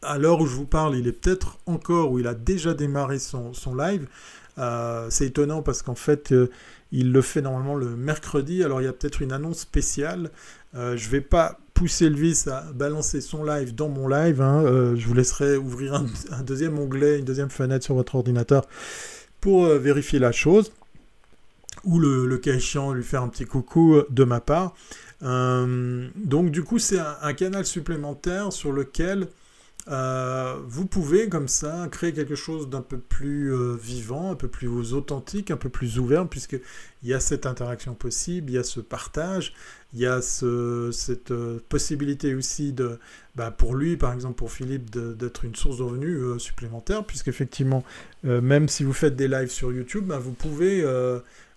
[0.00, 3.18] À l'heure où je vous parle, il est peut-être encore, ou il a déjà démarré
[3.18, 4.06] son, son live,
[4.58, 6.50] euh, c'est étonnant parce qu'en fait, euh,
[6.90, 8.62] il le fait normalement le mercredi.
[8.62, 10.30] Alors il y a peut-être une annonce spéciale.
[10.74, 14.40] Euh, je vais pas pousser le vice à balancer son live dans mon live.
[14.40, 14.62] Hein.
[14.94, 18.66] je vous laisserai ouvrir un, deuxième onglet, une deuxième fenêtre sur votre ordinateur
[19.40, 20.72] pour vérifier la chose.
[21.84, 24.74] Ou le, cas échéant, lui faire un petit coucou de ma part.
[25.22, 29.28] donc du coup, c'est un, canal supplémentaire sur lequel
[29.88, 34.46] euh, vous pouvez comme ça créer quelque chose d'un peu plus euh, vivant, un peu
[34.46, 36.60] plus authentique, un peu plus ouvert, puisqu'il
[37.02, 39.54] y a cette interaction possible, il y a ce partage,
[39.92, 43.00] il y a cette euh, possibilité aussi de,
[43.34, 47.82] bah, pour lui, par exemple pour Philippe, d'être une source de revenus supplémentaire, puisqu'effectivement,
[48.22, 50.84] même si vous faites des lives sur YouTube, bah, vous pouvez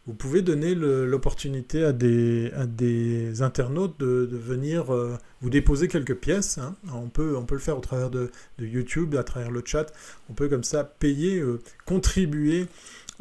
[0.08, 6.60] vous pouvez donner l'opportunité à des, internautes de, venir euh, vous déposer quelques pièces.
[6.60, 6.76] Hein.
[6.94, 9.88] On, peut, le faire au travers de, YouTube, à travers le chat.
[10.30, 12.68] On peut comme ça payer, euh, contribuer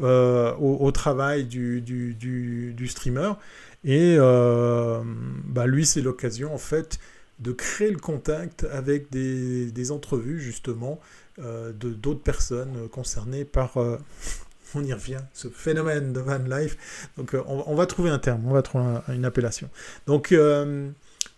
[0.00, 3.32] euh, au, travail du, streamer.
[3.84, 6.98] Et bah, lui, c'est l'occasion en fait
[7.40, 11.00] de créer le contact avec des, des entrevues justement
[11.38, 13.76] d'autres personnes concernées par
[14.74, 17.08] on y revient, ce phénomène de van life.
[17.16, 19.68] Donc euh, on, va trouver un terme, on va trouver une appellation.
[20.06, 20.90] Donc euh,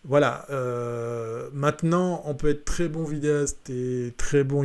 [0.05, 4.65] voilà, euh, maintenant on peut être très bon vidéaste et très bon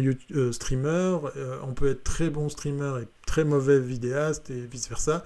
[0.52, 1.18] streamer,
[1.64, 5.24] on peut être très bon streamer et très mauvais vidéaste et vice versa.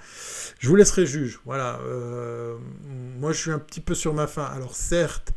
[0.60, 1.40] Je vous laisserai juge.
[1.46, 1.80] Voilà,
[3.20, 4.46] moi je suis un petit peu sur ma fin.
[4.46, 5.34] Alors certes,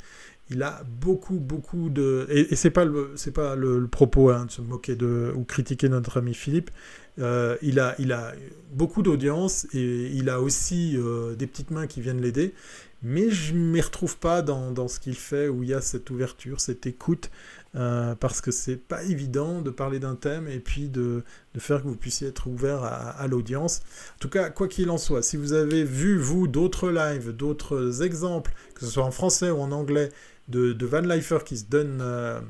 [0.51, 2.27] il a beaucoup, beaucoup de...
[2.31, 5.89] Et, c'est pas le, c'est pas le, propos hein, de se moquer de, ou critiquer
[5.89, 6.71] notre ami Philippe,
[7.19, 8.33] euh, il, a, il a
[8.73, 12.55] beaucoup d'audience et il a aussi euh, des petites mains qui viennent l'aider.
[13.03, 16.11] Mais je ne m'y retrouve pas dans, ce qu'il fait où il y a cette
[16.11, 17.31] ouverture, cette écoute,
[17.77, 21.23] euh, parce que c'est pas évident de parler d'un thème et puis de,
[21.59, 23.83] faire que vous puissiez être ouvert à, l'audience.
[24.17, 28.03] En tout cas, quoi qu'il en soit, si vous avez vu, vous, d'autres lives, d'autres
[28.03, 30.09] exemples, que ce soit en français ou en anglais,
[30.49, 32.41] de, de Van Lifer qui se donne euh,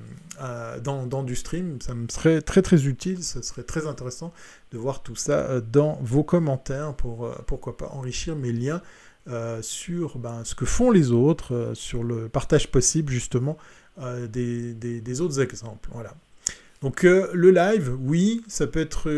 [0.81, 4.33] dans, du stream, ça me serait très très utile, ça serait très intéressant
[4.71, 8.81] de voir tout ça euh, dans vos commentaires pour pourquoi pas enrichir mes liens
[9.61, 13.59] sur ben, ce que font les autres, sur le partage possible justement
[14.29, 15.89] des, autres exemples.
[15.93, 16.15] Voilà.
[16.83, 19.11] Donc le live, oui, ça peut être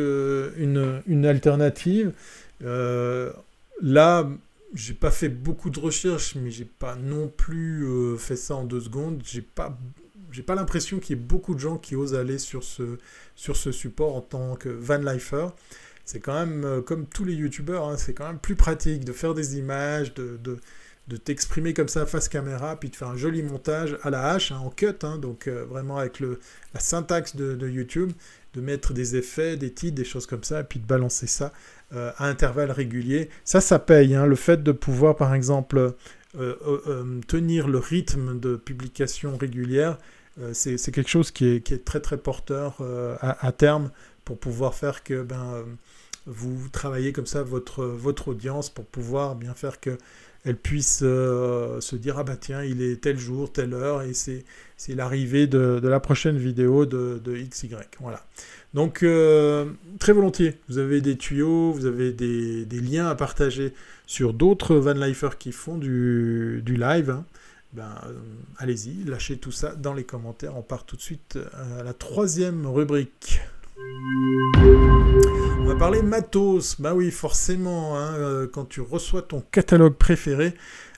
[0.57, 2.13] une, alternative.
[2.61, 4.29] là,
[4.75, 8.65] j'ai pas fait beaucoup de recherches, mais j'ai pas non plus euh, fait ça en
[8.65, 9.23] deux secondes.
[9.25, 9.77] J'ai pas,
[10.31, 12.99] j'ai pas l'impression qu'il y ait beaucoup de gens qui osent aller sur ce,
[13.35, 15.49] sur ce support en tant que van lifer.
[16.11, 19.13] C'est quand même, euh, comme tous les youtubeurs, hein, c'est quand même plus pratique de
[19.13, 23.45] faire des images, de, de, t'exprimer comme ça face caméra, puis de faire un joli
[23.45, 26.41] montage à la hache, hein, en cut, hein, donc euh, vraiment avec le,
[26.75, 28.11] la syntaxe de, YouTube,
[28.55, 31.53] de mettre des effets, des titres, des choses comme ça, et puis de balancer ça
[31.93, 33.31] euh, à intervalles réguliers.
[33.45, 34.09] Ça, ça paye.
[34.15, 35.95] Le fait de pouvoir, par exemple,
[37.29, 39.97] tenir le rythme de publication régulière,
[40.53, 42.81] c'est quelque chose qui est, qui est, très très porteur
[43.21, 43.91] à, terme
[44.25, 45.65] pour pouvoir faire que ben,
[46.27, 49.99] vous travaillez comme ça votre, votre audience pour pouvoir bien faire que
[50.45, 54.45] elle puisse se dire ah bah tiens il est tel jour telle heure et c'est
[54.89, 58.25] l'arrivée de, la prochaine vidéo de, de XY voilà
[58.73, 59.67] donc, euh,
[59.99, 63.75] très volontiers, vous avez des tuyaux, vous avez des, liens à partager
[64.07, 67.11] sur d'autres vanlifers qui font du, live.
[67.11, 67.25] Hein.
[67.73, 68.13] Ben, euh,
[68.59, 70.57] allez-y, lâchez tout ça dans les commentaires.
[70.57, 73.41] On part tout de suite à la troisième rubrique.
[75.59, 76.81] On va parler matos.
[76.81, 80.55] Bah oui, forcément, hein, euh, quand tu reçois ton catalogue préféré,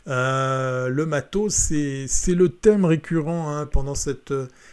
[0.06, 4.32] le matos, c'est le thème récurrent hein, pendant cette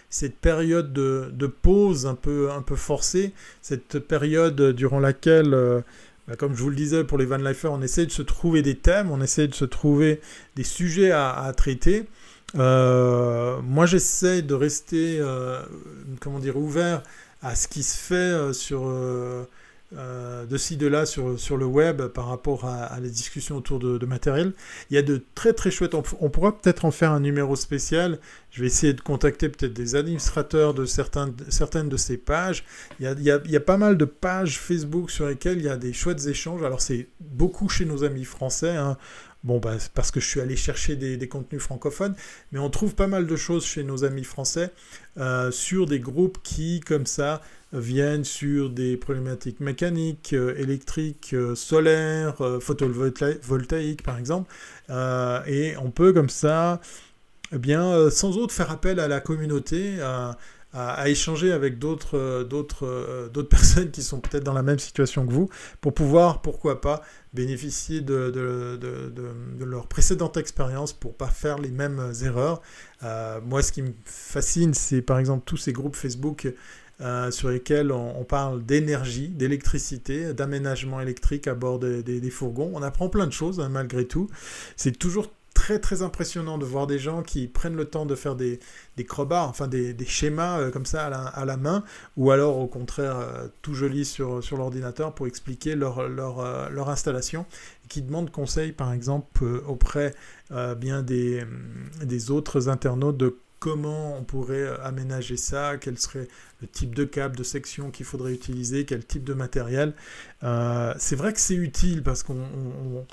[0.09, 5.81] cette période de, pause un peu, un peu forcée, cette période durant laquelle, euh,
[6.27, 8.61] bah, comme je vous le disais pour les Van Lifers, on essaie de se trouver
[8.61, 10.19] des thèmes, on essaie de se trouver
[10.55, 12.05] des sujets à, traiter.
[12.55, 15.61] Euh, moi, j'essaie de rester, euh,
[16.19, 17.03] comment dire, ouvert
[17.41, 18.89] à ce qui se fait sur
[19.97, 23.58] euh, de ci, de là sur, sur le web par rapport à, à les discussions
[23.58, 24.54] autour de, matériel.
[24.91, 25.95] Il y a de très très chouettes.
[25.95, 28.19] On, pourra peut-être en faire un numéro spécial.
[28.52, 32.63] Je vais essayer de contacter peut-être des administrateurs de certains, certaines de ces pages.
[32.99, 35.28] Il y, a, il, y a, il y, a, pas mal de pages Facebook sur
[35.28, 36.62] lesquelles il y a des chouettes échanges.
[36.62, 38.75] Alors c'est beaucoup chez nos amis français.
[38.75, 38.95] Hein.
[39.45, 42.13] Bon, bah, parce que je suis allé chercher des, contenus francophones,
[42.52, 44.71] mais on trouve pas mal de choses chez nos amis français
[45.17, 51.56] euh, sur des groupes qui, comme ça, viennent sur des problématiques mécaniques, euh, électriques, euh,
[51.56, 54.52] solaires, photovoltaïques par exemple.
[55.47, 56.82] et on peut comme ça,
[57.54, 59.99] eh bien, sans autre, faire appel à la communauté,
[61.05, 65.49] échanger avec d'autres d'autres d'autres personnes qui sont peut-être dans la même situation que vous,
[65.82, 67.01] pour pouvoir, pourquoi pas,
[67.34, 72.62] bénéficier de, de, de, leur précédente expérience pour pas faire les mêmes erreurs.
[73.45, 76.47] moi, ce qui me fascine, c'est par exemple tous ces groupes Facebook
[77.01, 82.71] euh, sur lesquels on, parle d'énergie, d'électricité, d'aménagement électrique à bord des, fourgons.
[82.73, 84.29] On apprend plein de choses hein, malgré tout.
[84.75, 85.32] C'est toujours
[85.69, 88.60] très très impressionnant de voir des gens qui prennent le temps de faire des,
[88.97, 91.84] des enfin des, schémas euh, comme ça à la, main,
[92.17, 96.89] ou alors au contraire euh, tout joli sur, sur l'ordinateur pour expliquer leur, leur, leur
[96.89, 97.45] installation,
[97.88, 100.15] qui demandent conseil par exemple auprès
[100.77, 101.43] bien des,
[102.03, 106.27] des autres internautes de comment on pourrait aménager ça, quel serait
[106.62, 109.93] le type de câble, de section qu'il faudrait utiliser, quel type de matériel.
[110.41, 113.05] c'est vrai que c'est utile parce qu'on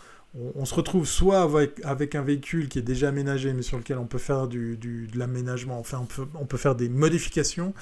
[0.54, 1.42] on, se retrouve soit
[1.84, 5.18] avec, un véhicule qui est déjà aménagé, mais sur lequel on peut faire du, de
[5.18, 6.06] l'aménagement, enfin
[6.38, 7.74] on peut, faire des modifications,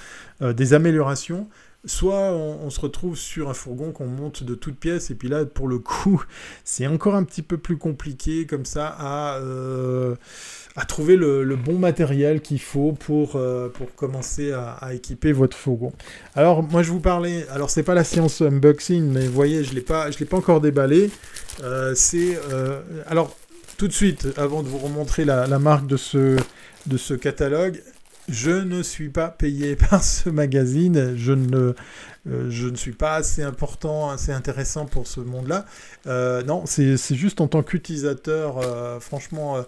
[0.42, 1.48] euh, des améliorations,
[1.84, 5.44] soit on, se retrouve sur un fourgon qu'on monte de toutes pièces, et puis là,
[5.44, 6.22] pour le coup,
[6.64, 9.38] c'est encore un petit peu plus compliqué comme ça à...
[9.38, 10.16] Euh,
[10.76, 15.92] à trouver le, bon matériel qu'il faut pour, euh, pour commencer à, équiper votre fourgon.
[16.34, 19.74] Alors moi je vous parlais, alors c'est pas la séance unboxing, mais vous voyez je
[19.74, 21.10] l'ai pas, l'ai pas encore déballé.
[21.62, 23.36] Euh, c'est euh, alors
[23.76, 26.36] tout de suite avant de vous remontrer la, marque de ce
[26.86, 27.80] de ce catalogue,
[28.28, 31.72] je ne suis pas payé par ce magazine, je ne,
[32.26, 35.66] je ne suis pas assez important, assez intéressant pour ce monde-là.
[36.44, 38.60] non, c'est juste en tant qu'utilisateur,
[39.00, 39.64] franchement,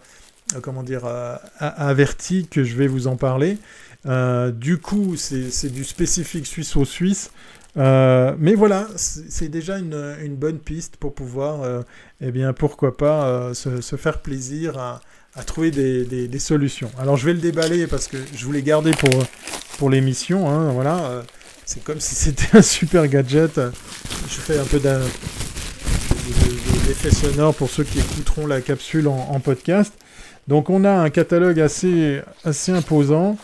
[0.62, 3.58] comment dire, euh, averti que je vais vous en parler.
[4.06, 7.30] Euh, du coup, c'est du spécifique suisse-au-suisse.
[7.76, 11.84] mais voilà, c'est déjà une, bonne piste pour pouvoir,
[12.20, 15.00] eh bien, pourquoi pas, se, faire plaisir à,
[15.44, 16.90] trouver des, solutions.
[16.98, 19.24] Alors, je vais le déballer parce que je voulais garder pour,
[19.78, 20.48] pour l'émission.
[20.48, 21.22] Hein, voilà,
[21.64, 23.60] c'est comme si c'était un super gadget.
[24.28, 24.78] Je fais un peu
[26.86, 29.92] d'effet sonore pour ceux qui écouteront la capsule en podcast.
[30.48, 32.22] Donc on a un catalogue assez,
[32.68, 33.36] imposant.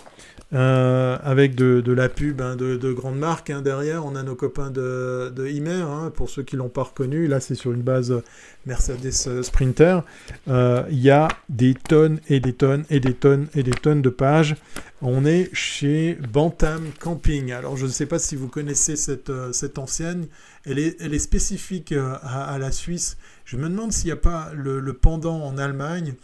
[0.54, 4.04] Euh, avec de, la pub hein, de, grandes marques hein, derrière.
[4.04, 7.26] On a nos copains de, de hein, pour ceux qui l'ont pas reconnu.
[7.26, 8.22] Là, c'est sur une base
[8.66, 10.00] Mercedes euh, Sprinter.
[10.48, 14.02] Euh, il y a des tonnes et des tonnes et des tonnes et des tonnes
[14.02, 14.56] de pages.
[15.00, 17.52] On est chez Bantam Camping.
[17.52, 19.30] Alors, je ne sais pas si vous connaissez cette,
[19.78, 20.26] ancienne.
[20.66, 23.16] Elle est, elle est spécifique à, la Suisse.
[23.46, 26.14] Je me demande s'il n'y a pas le pendant en Allemagne.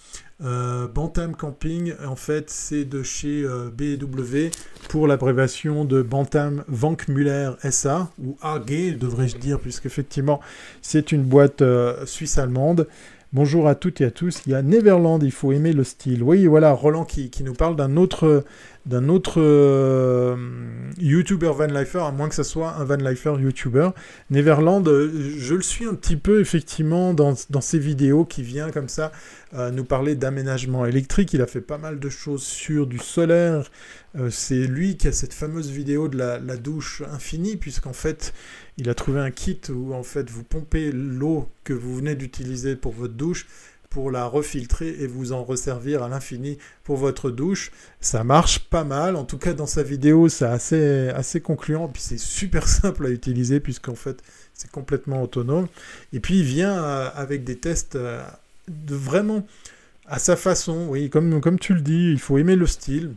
[0.44, 4.50] Euh, Bantam Camping, en fait, c'est de chez euh, BW
[4.88, 10.40] pour l'abréviation de Bantam Vankmüller SA, ou AG, devrais-je dire, puisqu'effectivement,
[10.80, 12.86] c'est une boîte euh, suisse-allemande.
[13.34, 14.40] Bonjour à toutes et à tous.
[14.46, 16.22] Il y a Neverland, il faut aimer le style.
[16.22, 18.42] Oui, voilà, Roland qui, nous parle d'un autre,
[18.86, 20.34] d'un autre euh,
[20.98, 23.90] YouTuber Van Lifer, à moins que ce soit un Van Lifer YouTuber.
[24.30, 28.70] Neverland, euh, je le suis un petit peu effectivement dans, dans ses vidéos qui vient
[28.70, 29.12] comme ça
[29.52, 31.34] euh, nous parler d'aménagement électrique.
[31.34, 33.70] Il a fait pas mal de choses sur du solaire.
[34.30, 38.32] C'est lui qui a cette fameuse vidéo de la, douche infinie, puisqu'en fait,
[38.76, 42.76] il a trouvé un kit où en fait vous pompez l'eau que vous venez d'utiliser
[42.76, 43.46] pour votre douche
[43.90, 47.72] pour la refiltrer et vous en resservir à l'infini pour votre douche.
[48.00, 52.02] Ça marche pas mal, en tout cas dans sa vidéo c'est assez, assez concluant, puis
[52.02, 54.22] c'est super simple à utiliser puisqu'en fait
[54.54, 55.68] c'est complètement autonome.
[56.12, 58.22] Et puis il vient euh, avec des tests euh,
[58.68, 59.46] de vraiment
[60.06, 63.14] à sa façon, oui, comme tu le dis, il faut aimer le style.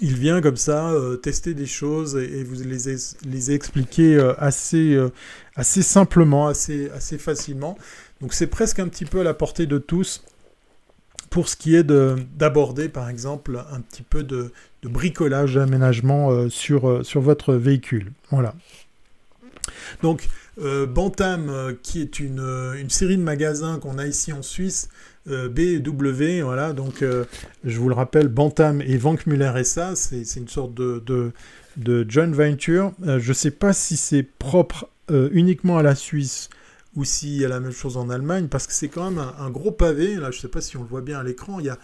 [0.00, 4.98] Il vient comme ça euh, tester des choses et, vous les, les expliquer assez,
[5.54, 7.78] assez simplement, assez, assez facilement.
[8.20, 10.22] Donc c'est presque un petit peu à la portée de tous
[11.34, 14.52] pour ce qui est d'aborder par exemple un petit peu de,
[14.84, 18.12] bricolage, d'aménagement euh, sur, euh, sur votre véhicule.
[18.30, 18.54] Voilà.
[20.00, 20.28] Donc
[20.60, 22.38] euh, Bantam, qui est une,
[22.78, 24.88] une, série de magasins qu'on a ici en Suisse,
[25.26, 27.02] BW, voilà, donc
[27.64, 31.02] je vous le rappelle, Bantam et Vankmuller SA, c'est une sorte de,
[31.76, 32.92] de, joint venture.
[33.02, 36.50] je ne sais pas si c'est propre uniquement à la Suisse
[36.96, 39.50] ou s'il y a la même chose en Allemagne, parce que c'est quand même un,
[39.50, 40.14] gros pavé.
[40.14, 41.58] Là, je ne sais pas si on le voit bien à l'écran.
[41.58, 41.78] Il y a,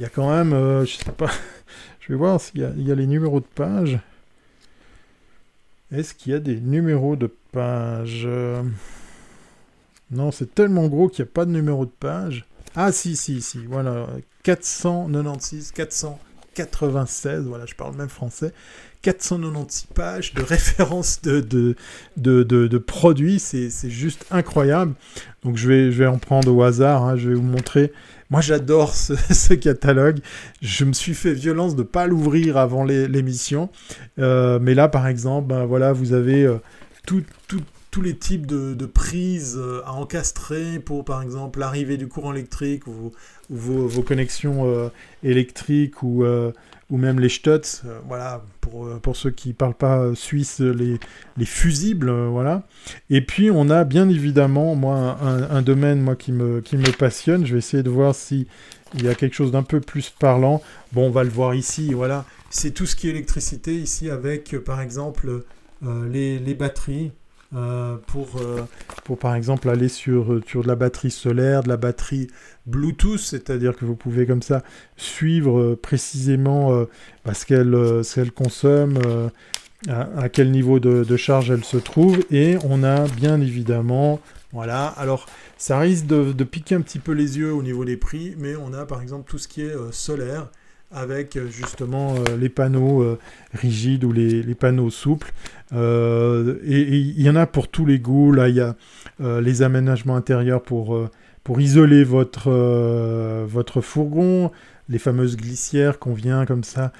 [0.00, 1.30] y a quand même, euh, je sais pas,
[2.00, 3.98] je vais voir s'il y y a les numéros de page.
[5.92, 8.28] Est-ce qu'il y a des numéros de page?
[10.10, 12.44] Non, c'est tellement gros qu'il n'y a pas de numéro de page.
[12.76, 14.06] Ah si, si, si, voilà.
[14.42, 18.52] 496, 496, voilà, je parle même français.
[19.00, 21.40] 496 pages de références de,
[22.16, 24.94] de, produits, c'est juste incroyable.
[25.42, 27.16] Donc je vais, je vais en prendre au hasard, hein.
[27.16, 27.92] je vais vous montrer.
[28.30, 30.18] Moi j'adore ce, catalogue,
[30.60, 33.70] je me suis fait violence de ne pas l'ouvrir avant l'émission.
[34.18, 36.58] Euh, mais là par exemple, ben, voilà, vous avez euh,
[37.06, 37.22] tout,
[37.96, 43.10] tous les types de, prises à encastrer pour, par exemple, l'arrivée du courant électrique ou,
[43.48, 44.90] vos, connexions
[45.22, 46.22] électriques ou,
[46.90, 51.00] ou même les Stutz, voilà, pour, pour ceux qui ne parlent pas suisse, les,
[51.38, 52.64] les fusibles, voilà.
[53.08, 56.92] Et puis on a bien évidemment, moi, un, un, domaine moi, qui, me, qui me
[56.92, 58.46] passionne, je vais essayer de voir si
[58.92, 60.62] il y a quelque chose d'un peu plus parlant.
[60.92, 62.26] Bon, on va le voir ici, voilà.
[62.50, 65.44] C'est tout ce qui est électricité ici avec, euh, par exemple,
[65.84, 67.12] euh, les, batteries.
[67.54, 68.40] Euh, pour,
[69.04, 72.26] pour par exemple aller sur, sur de la batterie solaire, de la batterie
[72.66, 74.64] Bluetooth, c'est-à-dire que vous pouvez comme ça
[74.96, 76.86] suivre précisément
[77.24, 78.98] bah, ce qu'elle consomme,
[79.88, 84.20] à, quel niveau de, charge elle se trouve, et on a bien évidemment,
[84.52, 85.26] voilà, alors
[85.58, 88.72] ça risque de, piquer un petit peu les yeux au niveau des prix, mais on
[88.72, 90.50] a par exemple tout ce qui est euh, solaire
[90.92, 93.18] avec euh, justement euh, les panneaux
[93.52, 95.32] rigides ou les, panneaux souples.
[95.72, 98.32] et il y en a pour tous les goûts.
[98.32, 98.76] Là, il y a
[99.40, 100.98] les aménagements intérieurs pour,
[101.44, 102.50] pour isoler votre,
[103.44, 104.50] votre fourgon,
[104.88, 106.92] les fameuses glissières qu'on vient comme ça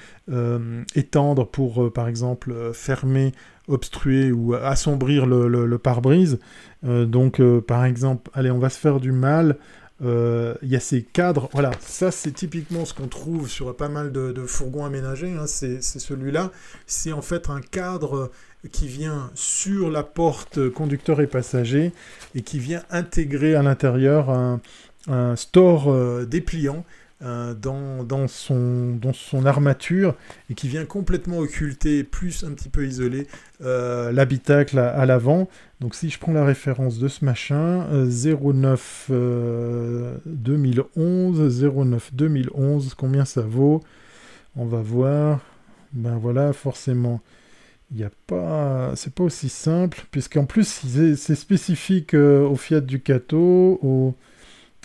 [0.95, 3.33] étendre pour, par exemple, fermer
[3.69, 6.39] obstruer ou assombrir le, pare-brise.
[6.85, 9.57] Euh, donc, euh, par exemple, allez, on va se faire du mal.
[10.05, 13.89] Euh, il y a ces cadres, voilà, ça c'est typiquement ce qu'on trouve sur pas
[13.89, 15.47] mal de, fourgons aménagés, hein.
[15.47, 16.53] c'est celui-là,
[16.87, 18.31] c'est en fait un cadre
[18.73, 21.93] qui vient sur la porte conducteur et passager
[22.35, 24.61] et qui vient intégrer à l'intérieur un,
[25.09, 26.85] un, store dépliant
[27.23, 30.15] euh, dans, son, dans son armature
[30.51, 33.27] et qui vient complètement occulter, plus un petit peu isoler
[33.63, 35.49] euh, l'habitacle à, l'avant.
[35.81, 39.11] Donc si je prends la référence de ce machin, 09
[40.27, 43.83] 2011, 09 2011, combien ça vaut?
[44.57, 45.41] On va voir.
[45.93, 47.21] Ben voilà, forcément.
[47.93, 50.85] Il n'y a pas, c'est pas aussi simple, puisqu'en plus
[51.17, 54.15] c'est spécifique euh, au Fiat Ducato, au,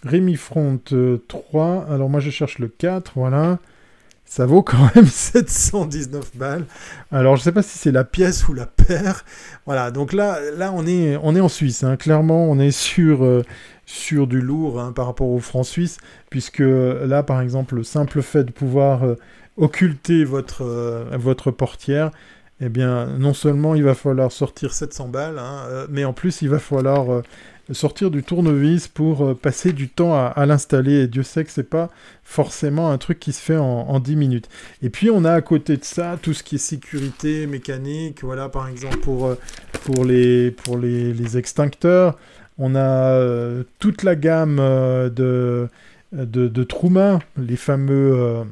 [0.03, 0.79] Rémi Front
[1.27, 1.65] 3.
[1.89, 3.59] Euh, Alors moi je cherche le 4, voilà.
[4.25, 6.65] Ça vaut quand même 719 balles.
[7.11, 9.25] Alors je sais pas si c'est la pièce ou la paire.
[9.65, 11.83] Voilà, donc là, là on, est, on est en Suisse.
[11.83, 11.97] Hein.
[11.97, 13.43] Clairement, on est sur, euh,
[14.09, 15.97] du lourd hein, par rapport au franc suisse.
[16.29, 19.17] Puisque là, par exemple, le simple fait de pouvoir euh,
[19.57, 20.63] occulter votre,
[21.17, 22.11] votre portière,
[22.61, 26.49] eh bien, non seulement il va falloir sortir 700 balles, hein, mais en plus il
[26.49, 27.21] va falloir
[27.73, 31.07] sortir du tournevis pour euh, passer du temps à, l'installer.
[31.07, 31.89] Dieu sait que c'est pas
[32.23, 34.49] forcément un truc qui se fait en, 10 minutes.
[34.81, 38.49] Et puis on a à côté de ça tout ce qui est sécurité mécanique, voilà
[38.49, 39.35] par exemple pour, euh,
[39.83, 42.17] pour, les, pour les, extincteurs.
[42.57, 45.67] On a euh, toute la gamme de,
[46.11, 48.45] de, de Trouma, les fameux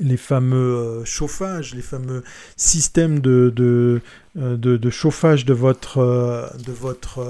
[0.00, 2.24] les fameux chauffages, les fameux
[2.56, 4.00] systèmes de, de,
[4.34, 7.20] de, chauffage de votre, de votre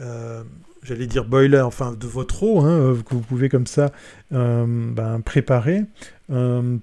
[0.00, 0.42] euh,
[0.82, 3.90] j'allais dire boiler, enfin de votre eau, hein, euh, que vous pouvez comme ça
[4.32, 5.84] euh, ben, préparer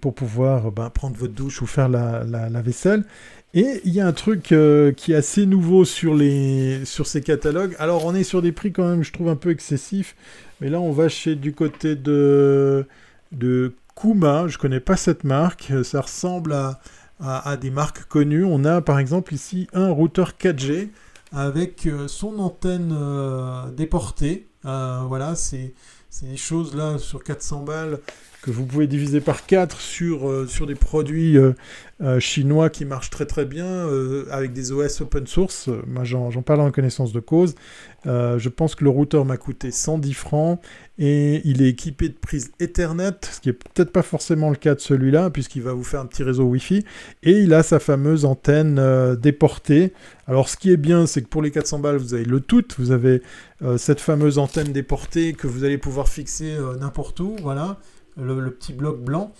[0.01, 3.03] pour pouvoir ben, prendre votre douche ou faire la, vaisselle.
[3.53, 7.75] Et il y a un truc qui est assez nouveau sur, les, sur ces catalogues.
[7.77, 10.15] Alors on est sur des prix quand même, je trouve un peu excessifs,
[10.59, 12.87] mais là on va chez du côté de,
[13.31, 16.79] de Kuma, je connais pas cette marque, ça ressemble à,
[17.19, 18.43] à des marques connues.
[18.43, 20.89] On a par exemple ici un routeur 4G
[21.35, 24.47] avec euh, son antenne euh, déportée.
[24.65, 25.73] Euh, voilà, c'est
[26.21, 27.99] des choses là sur 400 balles
[28.41, 31.35] que vous pouvez diviser par 4 sur, sur des produits
[32.19, 33.87] chinois qui marchent très très bien
[34.29, 35.69] avec des OS open source.
[35.87, 37.55] Moi j'en parle en connaissance de cause.
[38.05, 40.59] je pense que le routeur m'a coûté 110 francs
[40.97, 44.75] et il est équipé de prises Ethernet, ce qui est peut-être pas forcément le cas
[44.75, 46.85] de celui-là, puisqu'il va vous faire un petit réseau Wi-Fi,
[47.23, 49.93] et il a sa fameuse antenne euh, déportée.
[50.27, 52.63] Alors ce qui est bien, c'est que pour les 400 balles, vous avez le tout,
[52.77, 53.21] vous avez
[53.61, 57.77] euh, cette fameuse antenne déportée que vous allez pouvoir fixer euh, n'importe où, voilà,
[58.17, 59.33] le, petit bloc blanc,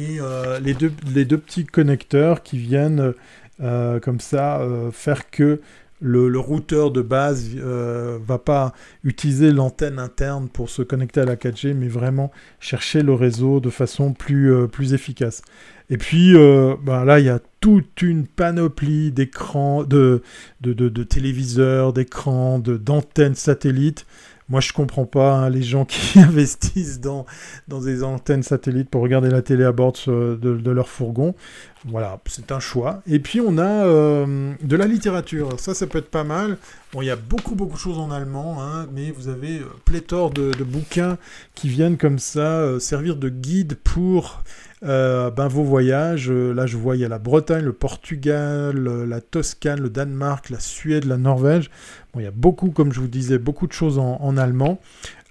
[0.00, 0.18] et
[0.62, 3.14] les, deux, les deux petits connecteurs qui viennent
[3.58, 4.60] comme ça
[4.92, 5.60] faire que
[6.00, 8.72] le, routeur de base euh, va pas
[9.04, 13.70] utiliser l'antenne interne pour se connecter à la 4G, mais vraiment chercher le réseau de
[13.70, 15.42] façon plus, euh, plus efficace.
[15.90, 20.22] Et puis euh, bah là, il y a toute une panoplie d'écrans, de,
[20.60, 24.06] de, de, téléviseurs, d'écrans, d'antennes satellites.
[24.50, 27.24] Moi, je comprends pas hein, les gens qui investissent dans,
[27.68, 31.34] dans des antennes satellites pour regarder la télé à bord de, leur fourgon.
[31.86, 33.00] Voilà, c'est un choix.
[33.06, 35.58] Et puis, on a euh, de la littérature.
[35.58, 36.58] Ça, ça peut être pas mal.
[36.92, 39.66] Bon, il y a beaucoup, beaucoup de choses en allemand, hein, mais vous avez euh,
[39.84, 41.16] pléthore de, bouquins
[41.54, 44.42] qui viennent comme ça euh, servir de guide pour
[44.82, 46.30] ben, vos voyages.
[46.30, 50.60] Là, je vois, il y a la Bretagne, le Portugal, la Toscane, le Danemark, la
[50.60, 51.70] Suède, la Norvège.
[52.12, 54.80] Bon, il y a beaucoup, comme je vous disais, beaucoup de choses en, allemand.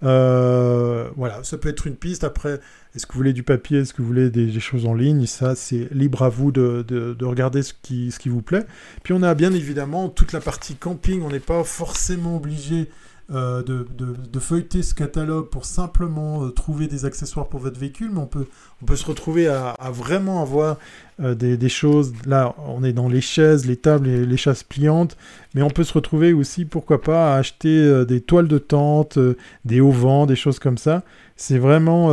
[0.01, 2.23] voilà, ça peut être une piste.
[2.23, 2.59] Après,
[2.95, 3.79] est-ce que vous voulez du papier?
[3.79, 5.25] Est-ce que vous voulez des, choses en ligne?
[5.27, 8.65] Ça, c'est libre à vous de, de, regarder ce qui, ce qui vous plaît.
[9.03, 11.21] Puis on a bien évidemment toute la partie camping.
[11.21, 12.89] On n'est pas forcément obligé
[13.31, 18.09] euh, de, de, feuilleter ce catalogue pour simplement euh, trouver des accessoires pour votre véhicule,
[18.11, 18.47] mais on peut,
[18.81, 20.77] on peut se retrouver à, vraiment avoir
[21.19, 22.11] euh, des, des, choses.
[22.25, 25.15] Là, on est dans les chaises, les tables et les chasses pliantes,
[25.53, 29.19] mais on peut se retrouver aussi, pourquoi pas, à acheter des toiles de tente,
[29.63, 31.03] des hauts-vents, des choses comme ça.
[31.35, 32.07] C'est vraiment,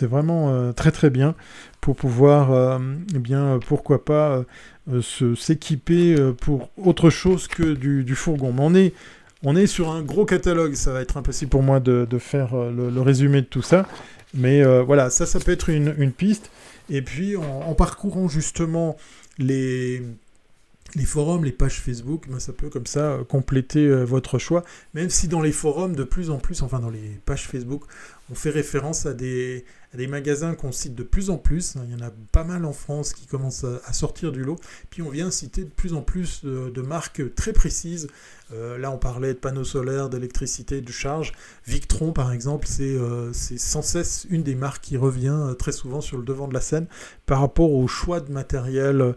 [0.00, 1.34] vraiment très très bien
[1.82, 2.80] pour pouvoir,
[3.14, 4.42] eh bien, pourquoi pas,
[5.36, 8.54] s'équiper pour autre chose que du, du fourgon.
[8.54, 8.94] Mais on est
[9.44, 12.70] on est sur un gros catalogue, ça va être impossible pour moi de, faire euh,
[12.70, 13.86] le, résumé de tout ça.
[14.32, 16.50] Mais euh, voilà, ça, ça peut être une, piste.
[16.90, 18.96] Et puis, en, parcourant justement
[19.38, 20.02] les,
[21.04, 24.64] forums, les pages Facebook, ben, ça peut comme ça euh, compléter votre choix.
[24.94, 27.84] Même si dans les forums, de plus en plus, enfin dans les pages Facebook,
[28.30, 29.64] on fait référence à des,
[29.96, 31.76] des magasins qu'on cite de plus en plus.
[31.86, 34.58] Il y en a pas mal en France qui commencent à, sortir du lot.
[34.90, 38.08] Puis on vient citer de plus en plus de, marques très précises.
[38.52, 41.32] Euh, là, on parlait de panneaux solaires, d'électricité, de charge.
[41.66, 46.00] Victron, par exemple, euh, c'est sans cesse une des marques qui revient euh, très souvent
[46.00, 46.86] sur le devant de la scène
[47.26, 49.14] par rapport au choix de matériel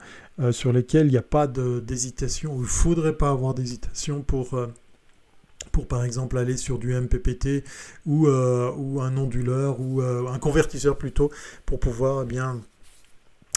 [0.51, 4.55] sur lesquels il n'y a pas d'hésitation, ou il ne faudrait pas avoir d'hésitation pour
[5.77, 7.63] pour par exemple aller sur du MPPT
[8.07, 11.29] ou, euh, ou un onduleur ou euh, un convertisseur plutôt
[11.67, 12.63] pour pouvoir eh bien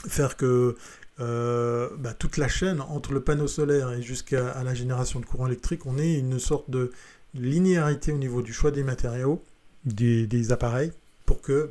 [0.07, 0.77] faire que
[1.19, 5.47] euh, bah, toute la chaîne entre le panneau solaire et jusqu'à la génération de courant
[5.47, 6.91] électrique, on ait une sorte de
[7.33, 9.43] linéarité au niveau du choix des matériaux,
[9.87, 10.93] des appareils,
[11.25, 11.71] pour que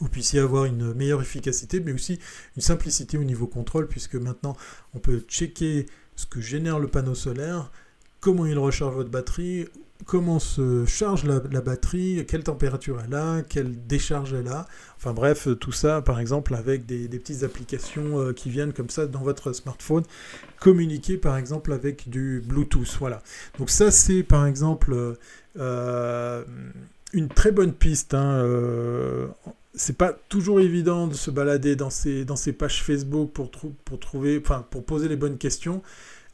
[0.00, 2.18] vous puissiez avoir une meilleure efficacité, mais aussi
[2.56, 4.56] une simplicité au niveau contrôle, puisque maintenant
[4.94, 5.84] on peut checker
[6.16, 7.70] ce que génère le panneau solaire,
[8.22, 9.66] comment il recharge votre batterie,
[10.06, 14.66] comment se charge la, batterie, quelle température elle a, quelle décharge elle a.
[14.96, 19.06] Enfin bref, tout ça par exemple avec des, petites applications euh, qui viennent comme ça
[19.06, 20.04] dans votre smartphone,
[20.60, 22.96] communiquer par exemple avec du Bluetooth.
[23.00, 23.22] Voilà.
[23.58, 25.16] Donc ça c'est par exemple
[25.58, 26.44] euh,
[27.12, 28.14] une très bonne piste.
[28.14, 29.26] Hein, euh,
[29.74, 32.24] c'est pas toujours évident de se balader dans ces,
[32.56, 35.82] pages Facebook pour poser les bonnes questions.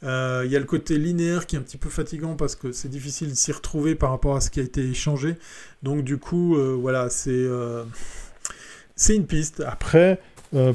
[0.03, 2.71] Euh, il y a le côté linéaire qui est un petit peu fatigant parce que
[2.71, 5.35] c'est difficile de s'y retrouver par rapport à ce qui a été échangé.
[5.83, 7.83] Donc du coup, euh, voilà, c'est euh,
[8.95, 9.61] c'est une piste.
[9.65, 10.19] Après,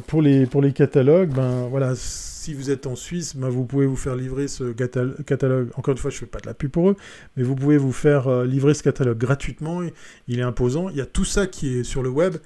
[0.06, 3.86] pour, les, pour les catalogues, ben voilà, si vous êtes en Suisse, ben, vous pouvez
[3.86, 5.68] vous faire livrer ce catalogue.
[5.76, 6.96] Encore une fois, je ne fais pas de la pub pour eux,
[7.36, 9.82] mais vous pouvez vous faire livrer ce catalogue gratuitement.
[10.28, 10.88] Il est imposant.
[10.88, 12.36] Il y a tout ça qui est sur le web.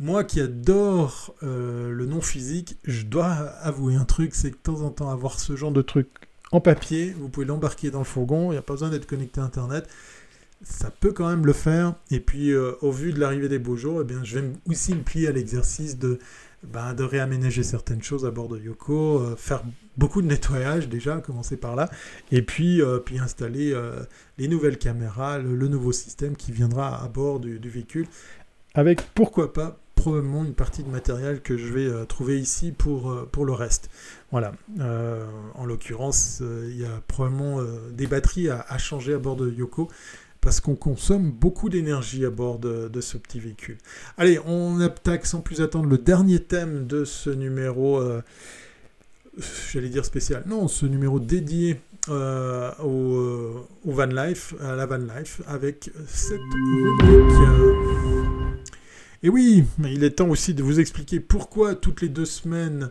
[0.00, 3.32] Moi qui adore euh, le non physique, je dois
[3.62, 6.06] avouer un truc, c'est que de temps en temps avoir ce genre de truc
[6.52, 9.40] en papier, vous pouvez l'embarquer dans le fourgon, il n'y a pas besoin d'être connecté
[9.40, 9.88] à Internet,
[10.62, 11.94] ça peut quand même le faire.
[12.12, 14.94] Et puis euh, au vu de l'arrivée des beaux jours, eh bien, je vais aussi
[14.94, 16.20] me plier à l'exercice de,
[16.62, 19.64] de réaménager certaines choses à bord de Yoko, euh, faire
[19.96, 21.90] beaucoup de nettoyage déjà, commencer par là,
[22.30, 23.74] et puis, puis installer
[24.38, 28.06] les nouvelles caméras, le, nouveau système qui viendra à bord du véhicule,
[28.74, 33.10] avec pourquoi pas probablement une partie de matériel que je vais euh, trouver ici pour,
[33.10, 33.90] euh, pour le reste.
[34.30, 34.52] Voilà.
[34.78, 37.60] Euh, en l'occurrence, il y a probablement
[37.92, 39.88] des batteries à, changer à bord de Yoko
[40.40, 43.78] parce qu'on consomme beaucoup d'énergie à bord de, ce petit véhicule.
[44.16, 48.00] Allez, on attaque sans plus attendre le dernier thème de ce numéro,
[49.72, 55.90] j'allais dire spécial, non, ce numéro dédié au, van life, à la van life, avec
[56.06, 56.38] cette
[56.84, 58.38] rubrique.
[59.22, 62.90] Et oui, il est temps aussi de vous expliquer pourquoi toutes les deux semaines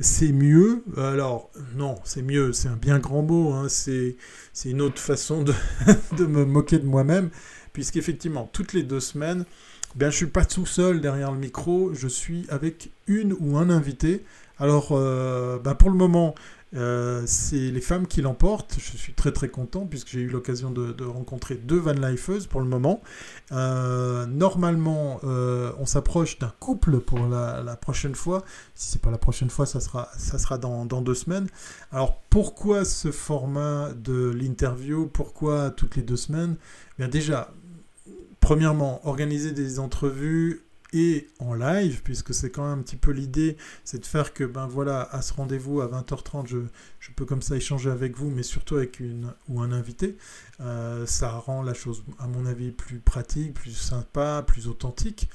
[0.00, 0.82] c'est mieux.
[0.96, 3.68] Alors, non, c'est mieux, c'est un bien grand mot, hein.
[3.68, 4.16] c'est
[4.64, 5.44] une autre façon
[6.16, 7.30] de, me moquer de moi-même,
[7.72, 9.44] puisqu'effectivement, toutes les deux semaines,
[9.94, 13.56] ben, je ne suis pas tout seul derrière le micro, je suis avec une ou
[13.56, 14.24] un invité.
[14.58, 16.34] Alors, euh, ben, pour le moment,
[16.74, 18.76] euh, c'est les femmes qui l'emportent.
[18.78, 22.60] Je suis très très content puisque j'ai eu l'occasion de, rencontrer deux van lifeuses pour
[22.60, 23.00] le moment.
[23.52, 28.44] Euh, normalement, euh, on s'approche d'un couple pour la, prochaine fois.
[28.74, 31.48] Si c'est pas la prochaine fois, ça sera, ça sera dans, dans deux semaines.
[31.92, 35.06] Alors pourquoi ce format de l'interview?
[35.06, 36.56] Pourquoi toutes les deux semaines?
[36.98, 37.52] Bien déjà,
[38.40, 40.62] premièrement, organiser des entrevues
[40.92, 44.44] et en live, puisque c'est quand même un petit peu l'idée, c'est de faire que,
[44.44, 46.58] ben voilà, à ce rendez-vous à 20h30, je,
[46.98, 50.16] je, peux comme ça échanger avec vous, mais surtout avec une ou un invité.
[50.60, 55.28] Euh, ça rend la chose, à mon avis, plus pratique, plus sympa, plus authentique.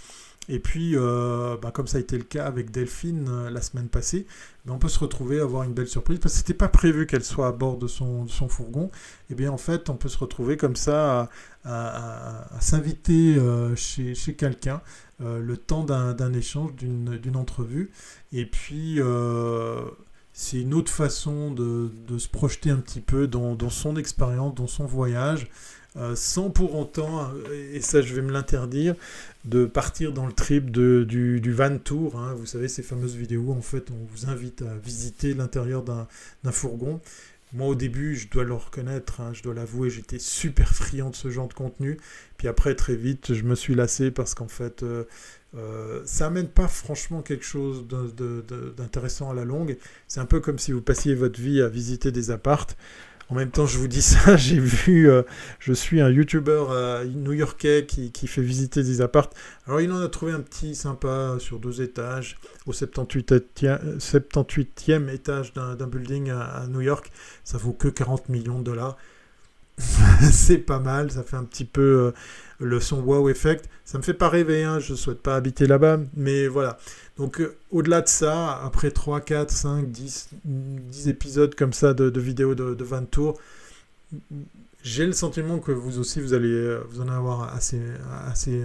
[0.49, 3.87] Et puis, euh, bah, comme ça a été le cas avec Delphine euh, la semaine
[3.87, 4.25] passée,
[4.67, 7.23] on peut se retrouver à avoir une belle surprise parce que c'était pas prévu qu'elle
[7.23, 8.85] soit à bord de son, fourgon.
[8.85, 11.29] Et eh bien en fait, on peut se retrouver comme ça
[11.63, 14.81] à, s'inviter euh, chez, quelqu'un
[15.19, 17.91] le temps d'un échange, d'une entrevue.
[18.33, 18.99] Et puis
[20.33, 24.67] c'est une autre façon de, se projeter un petit peu dans, dans son expérience, dans
[24.67, 25.49] son voyage.
[26.15, 28.95] Sans pour autant, et ça je vais me l'interdire,
[29.45, 32.17] de partir dans le trip de, du, van tour.
[32.17, 32.33] Hein.
[32.35, 37.01] Vous savez, ces fameuses vidéos, en fait, on vous invite à visiter l'intérieur d'un fourgon.
[37.53, 41.15] Moi, au début, je dois le reconnaître, hein, je dois l'avouer, j'étais super friand de
[41.15, 41.99] ce genre de contenu.
[42.37, 45.03] Puis après, très vite, je me suis lassé parce qu'en fait, euh,
[45.55, 49.77] euh, ça amène pas franchement quelque chose d'intéressant à la longue.
[50.07, 52.75] C'est un peu comme si vous passiez votre vie à visiter des appartes.
[53.33, 55.23] En même temps, je vous dis ça, j'ai vu, euh,
[55.57, 59.35] je suis un YouTuber euh, new-yorkais qui, fait visiter des appartes.
[59.65, 65.51] Alors, il en a trouvé un petit sympa sur deux étages, au 78e, 78e étage
[65.53, 67.11] d'un building à, New York.
[67.43, 68.97] Ça vaut que 40 millions de dollars.
[70.31, 72.11] c'est pas mal, ça fait un petit peu euh,
[72.59, 73.67] le son wow effect.
[73.83, 76.77] Ça me fait pas rêver, hein, je souhaite pas habiter là-bas, mais voilà.
[77.17, 82.19] Donc euh, au-delà de ça, après 3, 4, 5, 10, 10 épisodes comme ça de,
[82.19, 83.39] vidéos de, de 20 tours,
[84.83, 87.81] j'ai le sentiment que vous aussi, vous allez euh, vous en avoir assez,
[88.27, 88.63] assez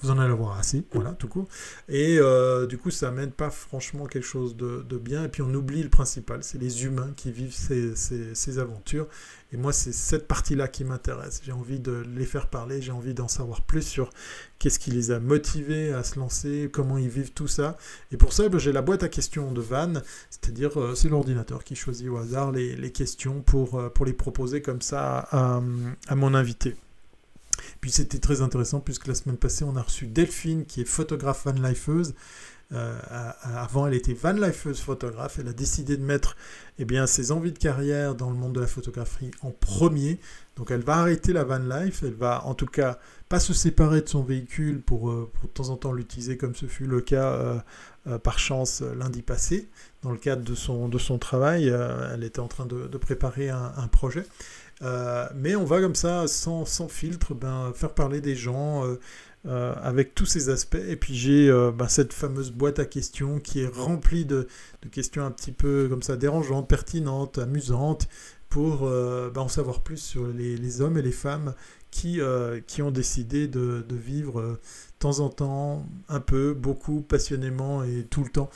[0.00, 1.48] vous en allez avoir assez, voilà, tout court.
[1.88, 5.24] Et euh, du coup, ça amène pas franchement quelque chose de, bien.
[5.24, 9.06] Et puis on oublie le principal, c'est les humains qui vivent ces, ces, aventures.
[9.52, 11.40] Et moi, c'est cette partie-là qui m'intéresse.
[11.44, 14.10] J'ai envie de les faire parler, j'ai envie d'en savoir plus sur
[14.58, 17.76] qu'est-ce qui les a motivés à se lancer, comment ils vivent tout ça.
[18.12, 19.94] Et pour ça, ben, j'ai la boîte à questions de Van,
[20.28, 24.12] c'est-à-dire euh, c'est l'ordinateur qui choisit au hasard les, les questions pour, euh, pour les
[24.12, 25.60] proposer comme ça à,
[26.08, 26.76] à mon invité.
[27.80, 31.44] Puis c'était très intéressant puisque la semaine passée, on a reçu Delphine qui est photographe
[31.44, 32.14] van lifeuse.
[32.72, 32.96] Euh,
[33.42, 35.38] avant, elle était van lifeuse photographe.
[35.40, 36.36] Elle a décidé de mettre
[36.78, 40.20] eh bien, ses envies de carrière dans le monde de la photographie en premier.
[40.56, 42.02] Donc elle va arrêter la van life.
[42.04, 42.98] Elle va en tout cas
[43.28, 46.54] pas se séparer de son véhicule pour, euh, pour de temps en temps l'utiliser comme
[46.54, 47.62] ce fut le cas
[48.06, 49.68] euh, par chance lundi passé.
[50.02, 53.72] Dans le cadre de son, de son travail, elle était en train de, préparer un,
[53.76, 54.24] un projet.
[54.82, 58.98] Euh, mais on va comme ça, sans, filtre, ben, faire parler des gens euh,
[59.46, 60.78] euh, avec tous ces aspects.
[60.88, 64.48] Et puis j'ai ben, cette fameuse boîte à questions qui est remplie de,
[64.90, 68.08] questions un petit peu comme ça dérangeantes, pertinentes, amusantes,
[68.48, 71.54] pour ben, en savoir plus sur les, hommes et les femmes
[71.92, 72.20] qui,
[72.66, 74.58] qui ont décidé de, vivre de
[74.98, 78.50] temps en temps, un peu, beaucoup, passionnément et tout le temps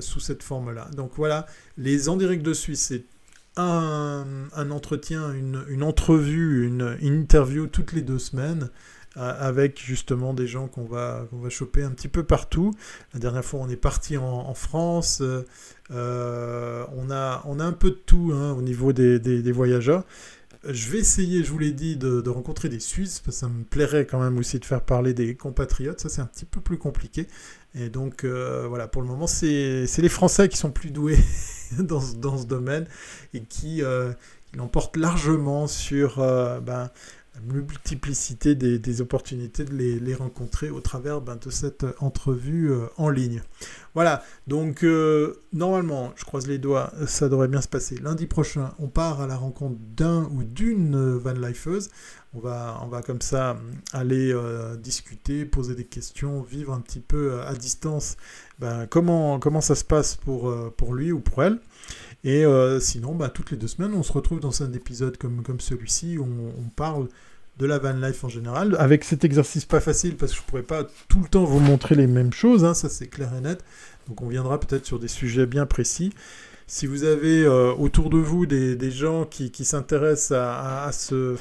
[0.00, 0.88] sous cette forme-là.
[0.96, 1.44] Donc voilà,
[1.76, 3.04] les en direct de Suisse, c'est
[3.58, 8.70] un, entretien, une, entrevue, une, interview toutes les deux semaines
[9.16, 12.72] euh, avec justement des gens qu'on va, qu'on va choper un petit peu partout.
[13.14, 15.22] La dernière fois, on est parti en, France.
[15.90, 20.04] Euh, on, a, on a un peu de tout hein, au niveau des, des, voyageurs.
[20.70, 23.64] Je vais essayer, je vous l'ai dit, de, rencontrer des Suisses, parce que ça me
[23.64, 26.00] plairait quand même aussi de faire parler des compatriotes.
[26.00, 27.26] Ça, c'est un petit peu plus compliqué.
[27.74, 31.18] Et donc, euh, voilà, pour le moment, c'est les Français qui sont plus doués
[31.78, 32.86] dans, dans, ce domaine
[33.34, 34.12] et qui, euh,
[34.54, 36.90] l'emportent largement sur euh, ben,
[37.46, 43.42] multiplicité des, opportunités de les, rencontrer au travers ben, de cette entrevue en ligne.
[43.94, 44.84] Voilà, donc
[45.52, 47.96] normalement, je croise les doigts, ça devrait bien se passer.
[47.96, 51.90] Lundi prochain, on part à la rencontre d'un ou d'une van lifeuse.
[52.34, 53.54] On va, on va comme ça euh,
[53.92, 58.18] aller euh, discuter, poser des questions, vivre un petit peu euh, à distance
[58.58, 61.58] ben, comment, comment ça se passe pour, pour lui ou pour elle.
[62.24, 62.44] Et
[62.80, 66.18] sinon, ben, toutes les deux semaines, on se retrouve dans un épisode comme, comme celui-ci
[66.18, 67.08] où on, parle
[67.58, 70.46] de la van life en général, avec cet exercice pas facile parce que je ne
[70.46, 73.40] pourrais pas tout le temps vous montrer les mêmes choses, hein, ça c'est clair et
[73.40, 73.64] net.
[74.08, 76.12] Donc on viendra peut-être sur des sujets bien précis.
[76.66, 81.36] Si vous avez autour de vous des, gens qui, s'intéressent à, ce...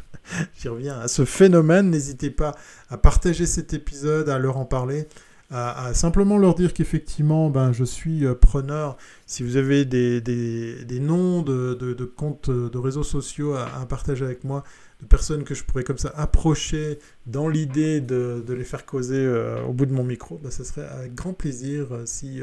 [0.60, 2.54] j'y reviens, à ce phénomène, n'hésitez pas
[2.88, 5.08] à partager cet épisode, à leur en parler,
[5.50, 8.96] à, simplement leur dire qu'effectivement, ben, je suis euh, preneur.
[9.26, 14.44] Si vous avez des, des, noms de, de, comptes de réseaux sociaux à, partager avec
[14.44, 14.62] moi,
[15.00, 19.62] de personnes que je pourrais comme ça approcher dans l'idée de, les faire causer euh,
[19.62, 22.40] au bout de mon micro, ben, ça serait avec grand plaisir euh, si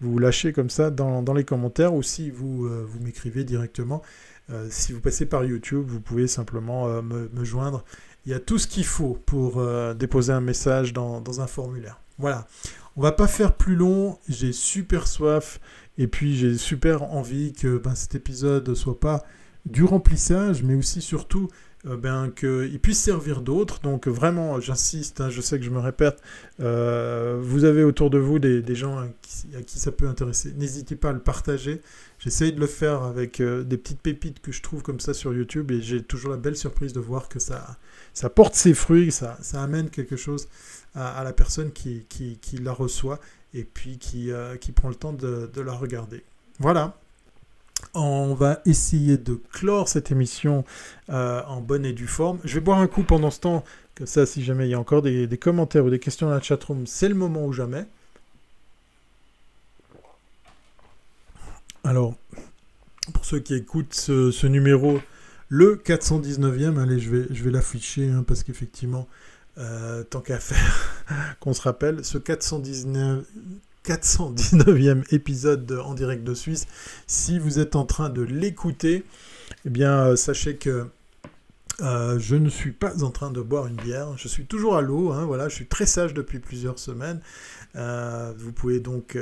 [0.00, 4.02] vous lâchez comme ça dans, les commentaires ou si vous, vous m'écrivez directement.
[4.52, 7.84] Euh, si vous passez par YouTube, vous pouvez simplement euh, me, joindre.
[8.26, 12.00] Il y a tout ce qu'il faut pour euh, déposer un message dans, un formulaire.
[12.18, 12.46] Voilà.
[12.96, 14.18] On va pas faire plus long.
[14.28, 15.60] J'ai super soif
[15.98, 19.22] et puis j'ai super envie que ben, cet épisode soit pas
[19.66, 21.48] du remplissage, mais aussi surtout
[21.86, 23.80] euh, ben, qu'il puisse servir d'autres.
[23.80, 26.20] Donc vraiment, j'insiste, hein, je sais que je me répète,
[26.60, 29.08] euh, vous avez autour de vous des, gens à
[29.66, 30.52] qui, ça peut intéresser.
[30.56, 31.80] N'hésitez pas à le partager.
[32.18, 35.32] J'essaye de le faire avec euh, des petites pépites que je trouve comme ça sur
[35.32, 37.78] YouTube et j'ai toujours la belle surprise de voir que ça,
[38.12, 40.48] ça porte ses fruits, ça, ça amène quelque chose
[40.94, 43.20] à, la personne qui, qui, la reçoit
[43.54, 46.24] et puis qui, qui prend le temps de la regarder.
[46.58, 47.00] Voilà.
[47.94, 50.64] On va essayer de clore cette émission
[51.08, 52.38] euh, en bonne et due forme.
[52.44, 53.64] Je vais boire un coup pendant ce temps,
[53.94, 56.40] que ça, si jamais il y a encore des, commentaires ou des questions dans la
[56.40, 57.86] chatroom, c'est le moment ou jamais.
[61.82, 62.14] Alors,
[63.12, 65.00] pour ceux qui écoutent ce, numéro,
[65.48, 69.08] le 419e, allez, je vais, je vais l'afficher hein, parce qu'effectivement,
[69.58, 71.04] euh, tant qu'à faire,
[71.40, 73.24] qu'on se rappelle, ce 419,
[73.84, 76.66] 419e épisode En direct de Suisse.
[77.06, 79.04] Si vous êtes en train de l'écouter,
[79.64, 80.86] eh bien, euh, sachez que
[81.80, 84.82] euh, je ne suis pas en train de boire une bière, je suis toujours à
[84.82, 87.20] l'eau, hein, voilà, je suis très sage depuis plusieurs semaines.
[87.76, 89.16] Euh, vous pouvez donc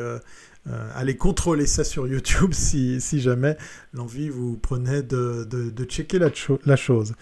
[0.95, 3.57] allez contrôler ça sur YouTube si, jamais
[3.93, 5.47] l'envie vous prenait de,
[5.89, 6.31] checker la,
[6.65, 7.15] la, chose.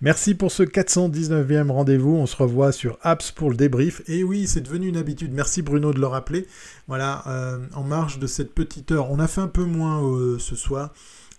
[0.00, 2.14] Merci pour ce 419e rendez-vous.
[2.14, 4.02] On se revoit sur Apps pour le débrief.
[4.08, 5.32] Et oui, c'est devenu une habitude.
[5.32, 6.46] Merci Bruno de le rappeler.
[6.88, 10.38] Voilà, euh, en marge de cette petite heure, on a fait un peu moins euh,
[10.38, 10.92] ce soir.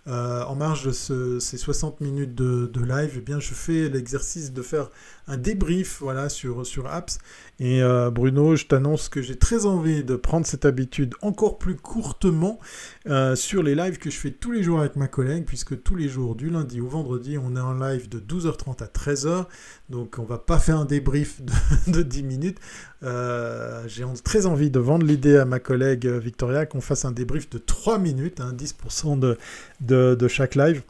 [0.08, 0.92] en marge de
[1.40, 4.90] ces 60 minutes de, live, eh bien, je fais l'exercice de faire
[5.28, 7.18] un débrief voilà, sur, sur Apps.
[7.60, 11.76] Et euh, Bruno, je t'annonce que j'ai très envie de prendre cette habitude encore plus
[11.76, 12.60] courtement
[13.08, 15.96] euh, sur les lives que je fais tous les jours avec ma collègue, puisque tous
[15.96, 19.46] les jours, du lundi au vendredi, on est en live de 12h30 à 13h.
[19.90, 21.42] Donc on va pas faire un débrief
[21.88, 22.60] de, 10 minutes.
[23.04, 27.50] Euh, j'ai très envie de vendre l'idée à ma collègue Victoria qu'on fasse un débrief
[27.50, 29.38] de 3 minutes, 10% hein, de,
[29.82, 30.82] de, de chaque live.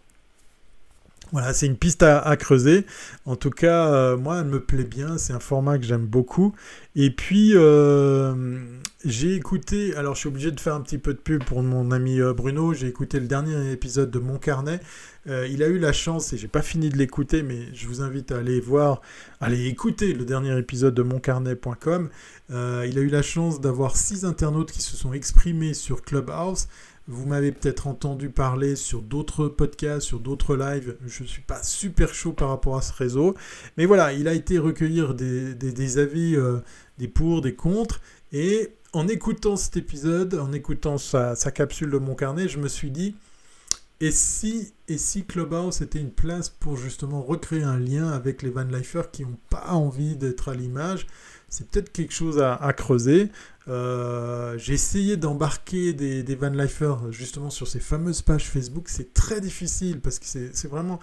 [1.36, 2.86] Voilà, c'est une piste à, creuser.
[3.26, 5.18] En tout cas, euh, moi, elle me plaît bien.
[5.18, 6.56] C'est un format que j'aime beaucoup.
[6.96, 8.58] Et puis, euh,
[9.04, 11.92] j'ai écouté, alors je suis obligé de faire un petit peu de pub pour mon
[11.92, 12.74] ami euh, Bruno.
[12.74, 14.80] J'ai écouté le dernier épisode de Mon Carnet.
[15.28, 18.32] il a eu la chance, et j'ai pas fini de l'écouter, mais je vous invite
[18.32, 19.02] à aller voir,
[19.42, 22.10] aller écouter le dernier épisode de moncarnet.com.
[22.50, 26.70] il a eu la chance d'avoir six internautes qui se sont exprimés sur Clubhouse.
[27.08, 30.98] Vous m'avez peut-être entendu parler sur d'autres podcasts, sur d'autres lives.
[31.06, 33.36] Je ne suis pas super chaud par rapport à ce réseau.
[33.78, 36.62] Mais voilà, il a été recueillir des, avis, euh,
[36.98, 38.02] des pour, des contre.
[38.32, 42.90] Et en écoutant cet épisode, en écoutant sa, capsule de mon carnet, je me suis
[42.90, 43.16] dit,
[44.02, 48.50] et si, et si Clubhouse était une place pour justement recréer un lien avec les
[48.50, 51.06] Van Lifers qui n'ont pas envie d'être à l'image
[51.56, 53.30] c'est peut-être quelque chose à, creuser.
[53.70, 56.52] Euh, j'ai essayé d'embarquer des, des van
[57.12, 58.90] justement sur ces fameuses pages Facebook.
[58.90, 61.00] C'est très difficile parce que c'est vraiment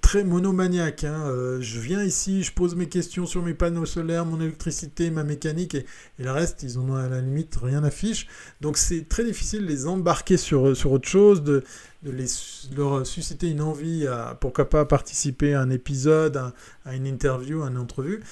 [0.00, 1.04] très monomaniaque.
[1.04, 1.26] Hein.
[1.26, 5.24] Euh, je viens ici, je pose mes questions sur mes panneaux solaires, mon électricité, ma
[5.24, 5.84] mécanique, et,
[6.18, 8.26] le reste, ils en ont à la limite rien à fiche.
[8.62, 11.64] Donc c'est très difficile de les embarquer sur, sur autre chose, de,
[12.02, 12.26] les,
[12.74, 16.54] leur susciter une envie à, pourquoi pas, participer à un épisode, à,
[16.86, 18.22] à une interview, à une entrevue.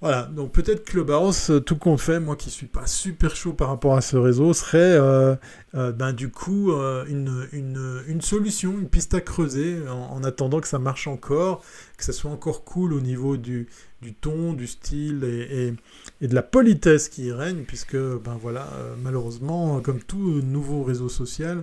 [0.00, 3.68] Voilà, donc peut-être Clubhouse, euh, tout compte fait, moi qui suis pas super chaud par
[3.68, 5.34] rapport à ce réseau, serait euh,
[5.74, 6.72] euh, ben, du coup
[7.08, 11.64] une, solution, une piste à creuser en, attendant que ça marche encore,
[11.96, 13.68] que ça soit encore cool au niveau du,
[14.02, 15.74] du ton, du style et,
[16.20, 18.68] et, de la politesse qui y règne, puisque ben voilà,
[19.02, 21.62] malheureusement, comme tout nouveau réseau social,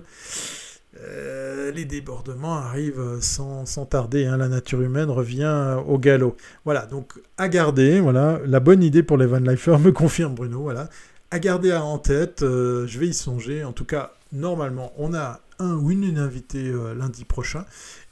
[1.00, 4.26] euh, les débordements arrivent sans, tarder.
[4.26, 4.36] Hein.
[4.36, 6.36] la nature humaine revient au galop.
[6.64, 8.00] Voilà, donc à garder.
[8.00, 10.60] Voilà, la bonne idée pour les Van Lifers me confirme Bruno.
[10.60, 10.88] Voilà,
[11.30, 12.42] à garder en tête.
[12.42, 13.64] Euh, je vais y songer.
[13.64, 17.64] En tout cas, normalement, on a un ou une, invitée euh, lundi prochain.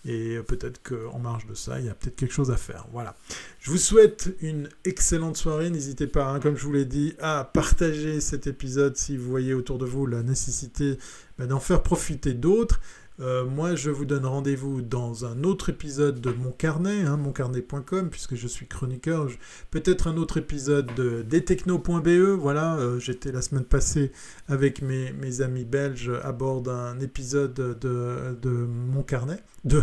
[0.07, 2.87] Et peut-être qu'en marge de ça, il y a peut-être quelque chose à faire.
[2.91, 3.15] Voilà.
[3.61, 5.69] Je vous souhaite une excellente soirée.
[5.69, 9.53] N'hésitez pas, hein, comme je vous l'ai dit, à partager cet épisode si vous voyez
[9.53, 10.99] autour de vous la nécessité
[11.41, 12.83] bah, d'en faire profiter d'autres.
[13.19, 18.11] Euh, moi, je vous donne rendez-vous dans un autre épisode de mon carnet, hein, moncarnet.com,
[18.11, 19.27] puisque je suis chroniqueur.
[19.71, 22.39] Peut-être un autre épisode de destechno.be.
[22.39, 24.13] Voilà, euh, j'étais la semaine passée
[24.49, 29.43] avec mes, amis belges à bord d'un épisode de, de mon carnet.
[29.65, 29.83] De.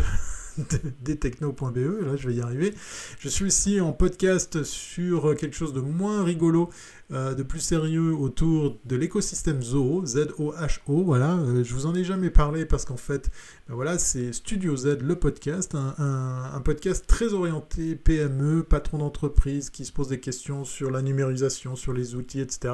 [1.02, 2.74] destechno.be, là je vais y arriver.
[3.20, 6.70] Je suis aussi en podcast sur quelque chose de moins rigolo
[7.14, 11.36] euh, de plus sérieux autour de l'écosystème Zoho, Z-O-H-O, voilà.
[11.36, 13.32] Euh, je vous en ai jamais parlé parce qu'en fait,
[13.70, 19.86] ben voilà, c'est Studio Z, le podcast, un, podcast très orienté PME, patron d'entreprise qui
[19.86, 22.74] se pose des questions sur la numérisation, sur les outils, etc.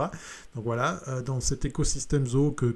[0.55, 2.73] Donc voilà, euh, dans cet écosystème Zoho que,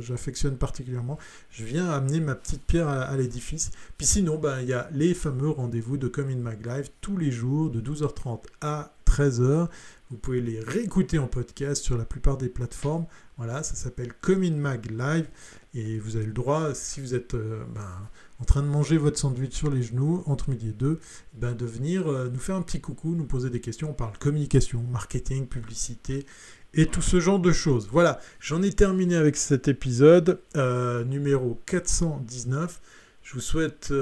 [0.00, 1.18] j'affectionne particulièrement,
[1.50, 3.72] je viens amener ma petite pierre à, l'édifice.
[3.98, 7.18] Puis sinon, ben, il y a les fameux rendez-vous de Come in Mag Live tous
[7.18, 9.68] les jours de 12h30 à 13h.
[10.10, 13.06] Vous pouvez les réécouter en podcast sur la plupart des plateformes.
[13.38, 15.26] Voilà, ça s'appelle Comin Mag Live.
[15.74, 19.18] Et vous avez le droit, si vous êtes euh, ben, en train de manger votre
[19.18, 21.00] sandwich sur les genoux, entre midi et deux,
[21.32, 23.90] ben, de venir euh, nous faire un petit coucou, nous poser des questions.
[23.90, 26.26] On parle communication, marketing, publicité
[26.74, 27.88] et tout ce genre de choses.
[27.90, 32.80] Voilà, j'en ai terminé avec cet épisode euh, numéro 419.
[33.22, 33.92] Je vous souhaite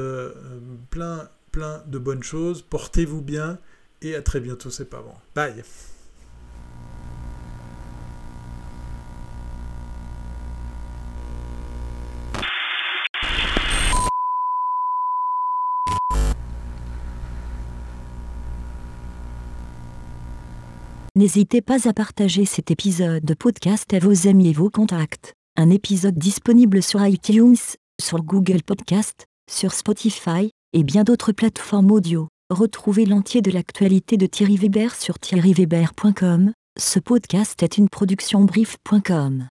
[0.91, 2.61] plein, plein de bonnes choses.
[2.63, 3.59] Portez-vous bien
[4.03, 5.15] et à très bientôt, c'est pas bon.
[5.35, 5.63] Bye
[21.23, 25.35] N'hésitez pas à partager cet épisode de podcast à vos amis et vos contacts.
[25.57, 27.55] Un épisode disponible sur iTunes,
[28.01, 32.27] sur Google Podcast, sur Spotify, et bien d'autres plateformes audio.
[32.51, 36.53] Retrouvez l'entier de l'actualité de Thierry Weber sur thierryweber.com.
[36.77, 39.47] Ce podcast est une production brief.com.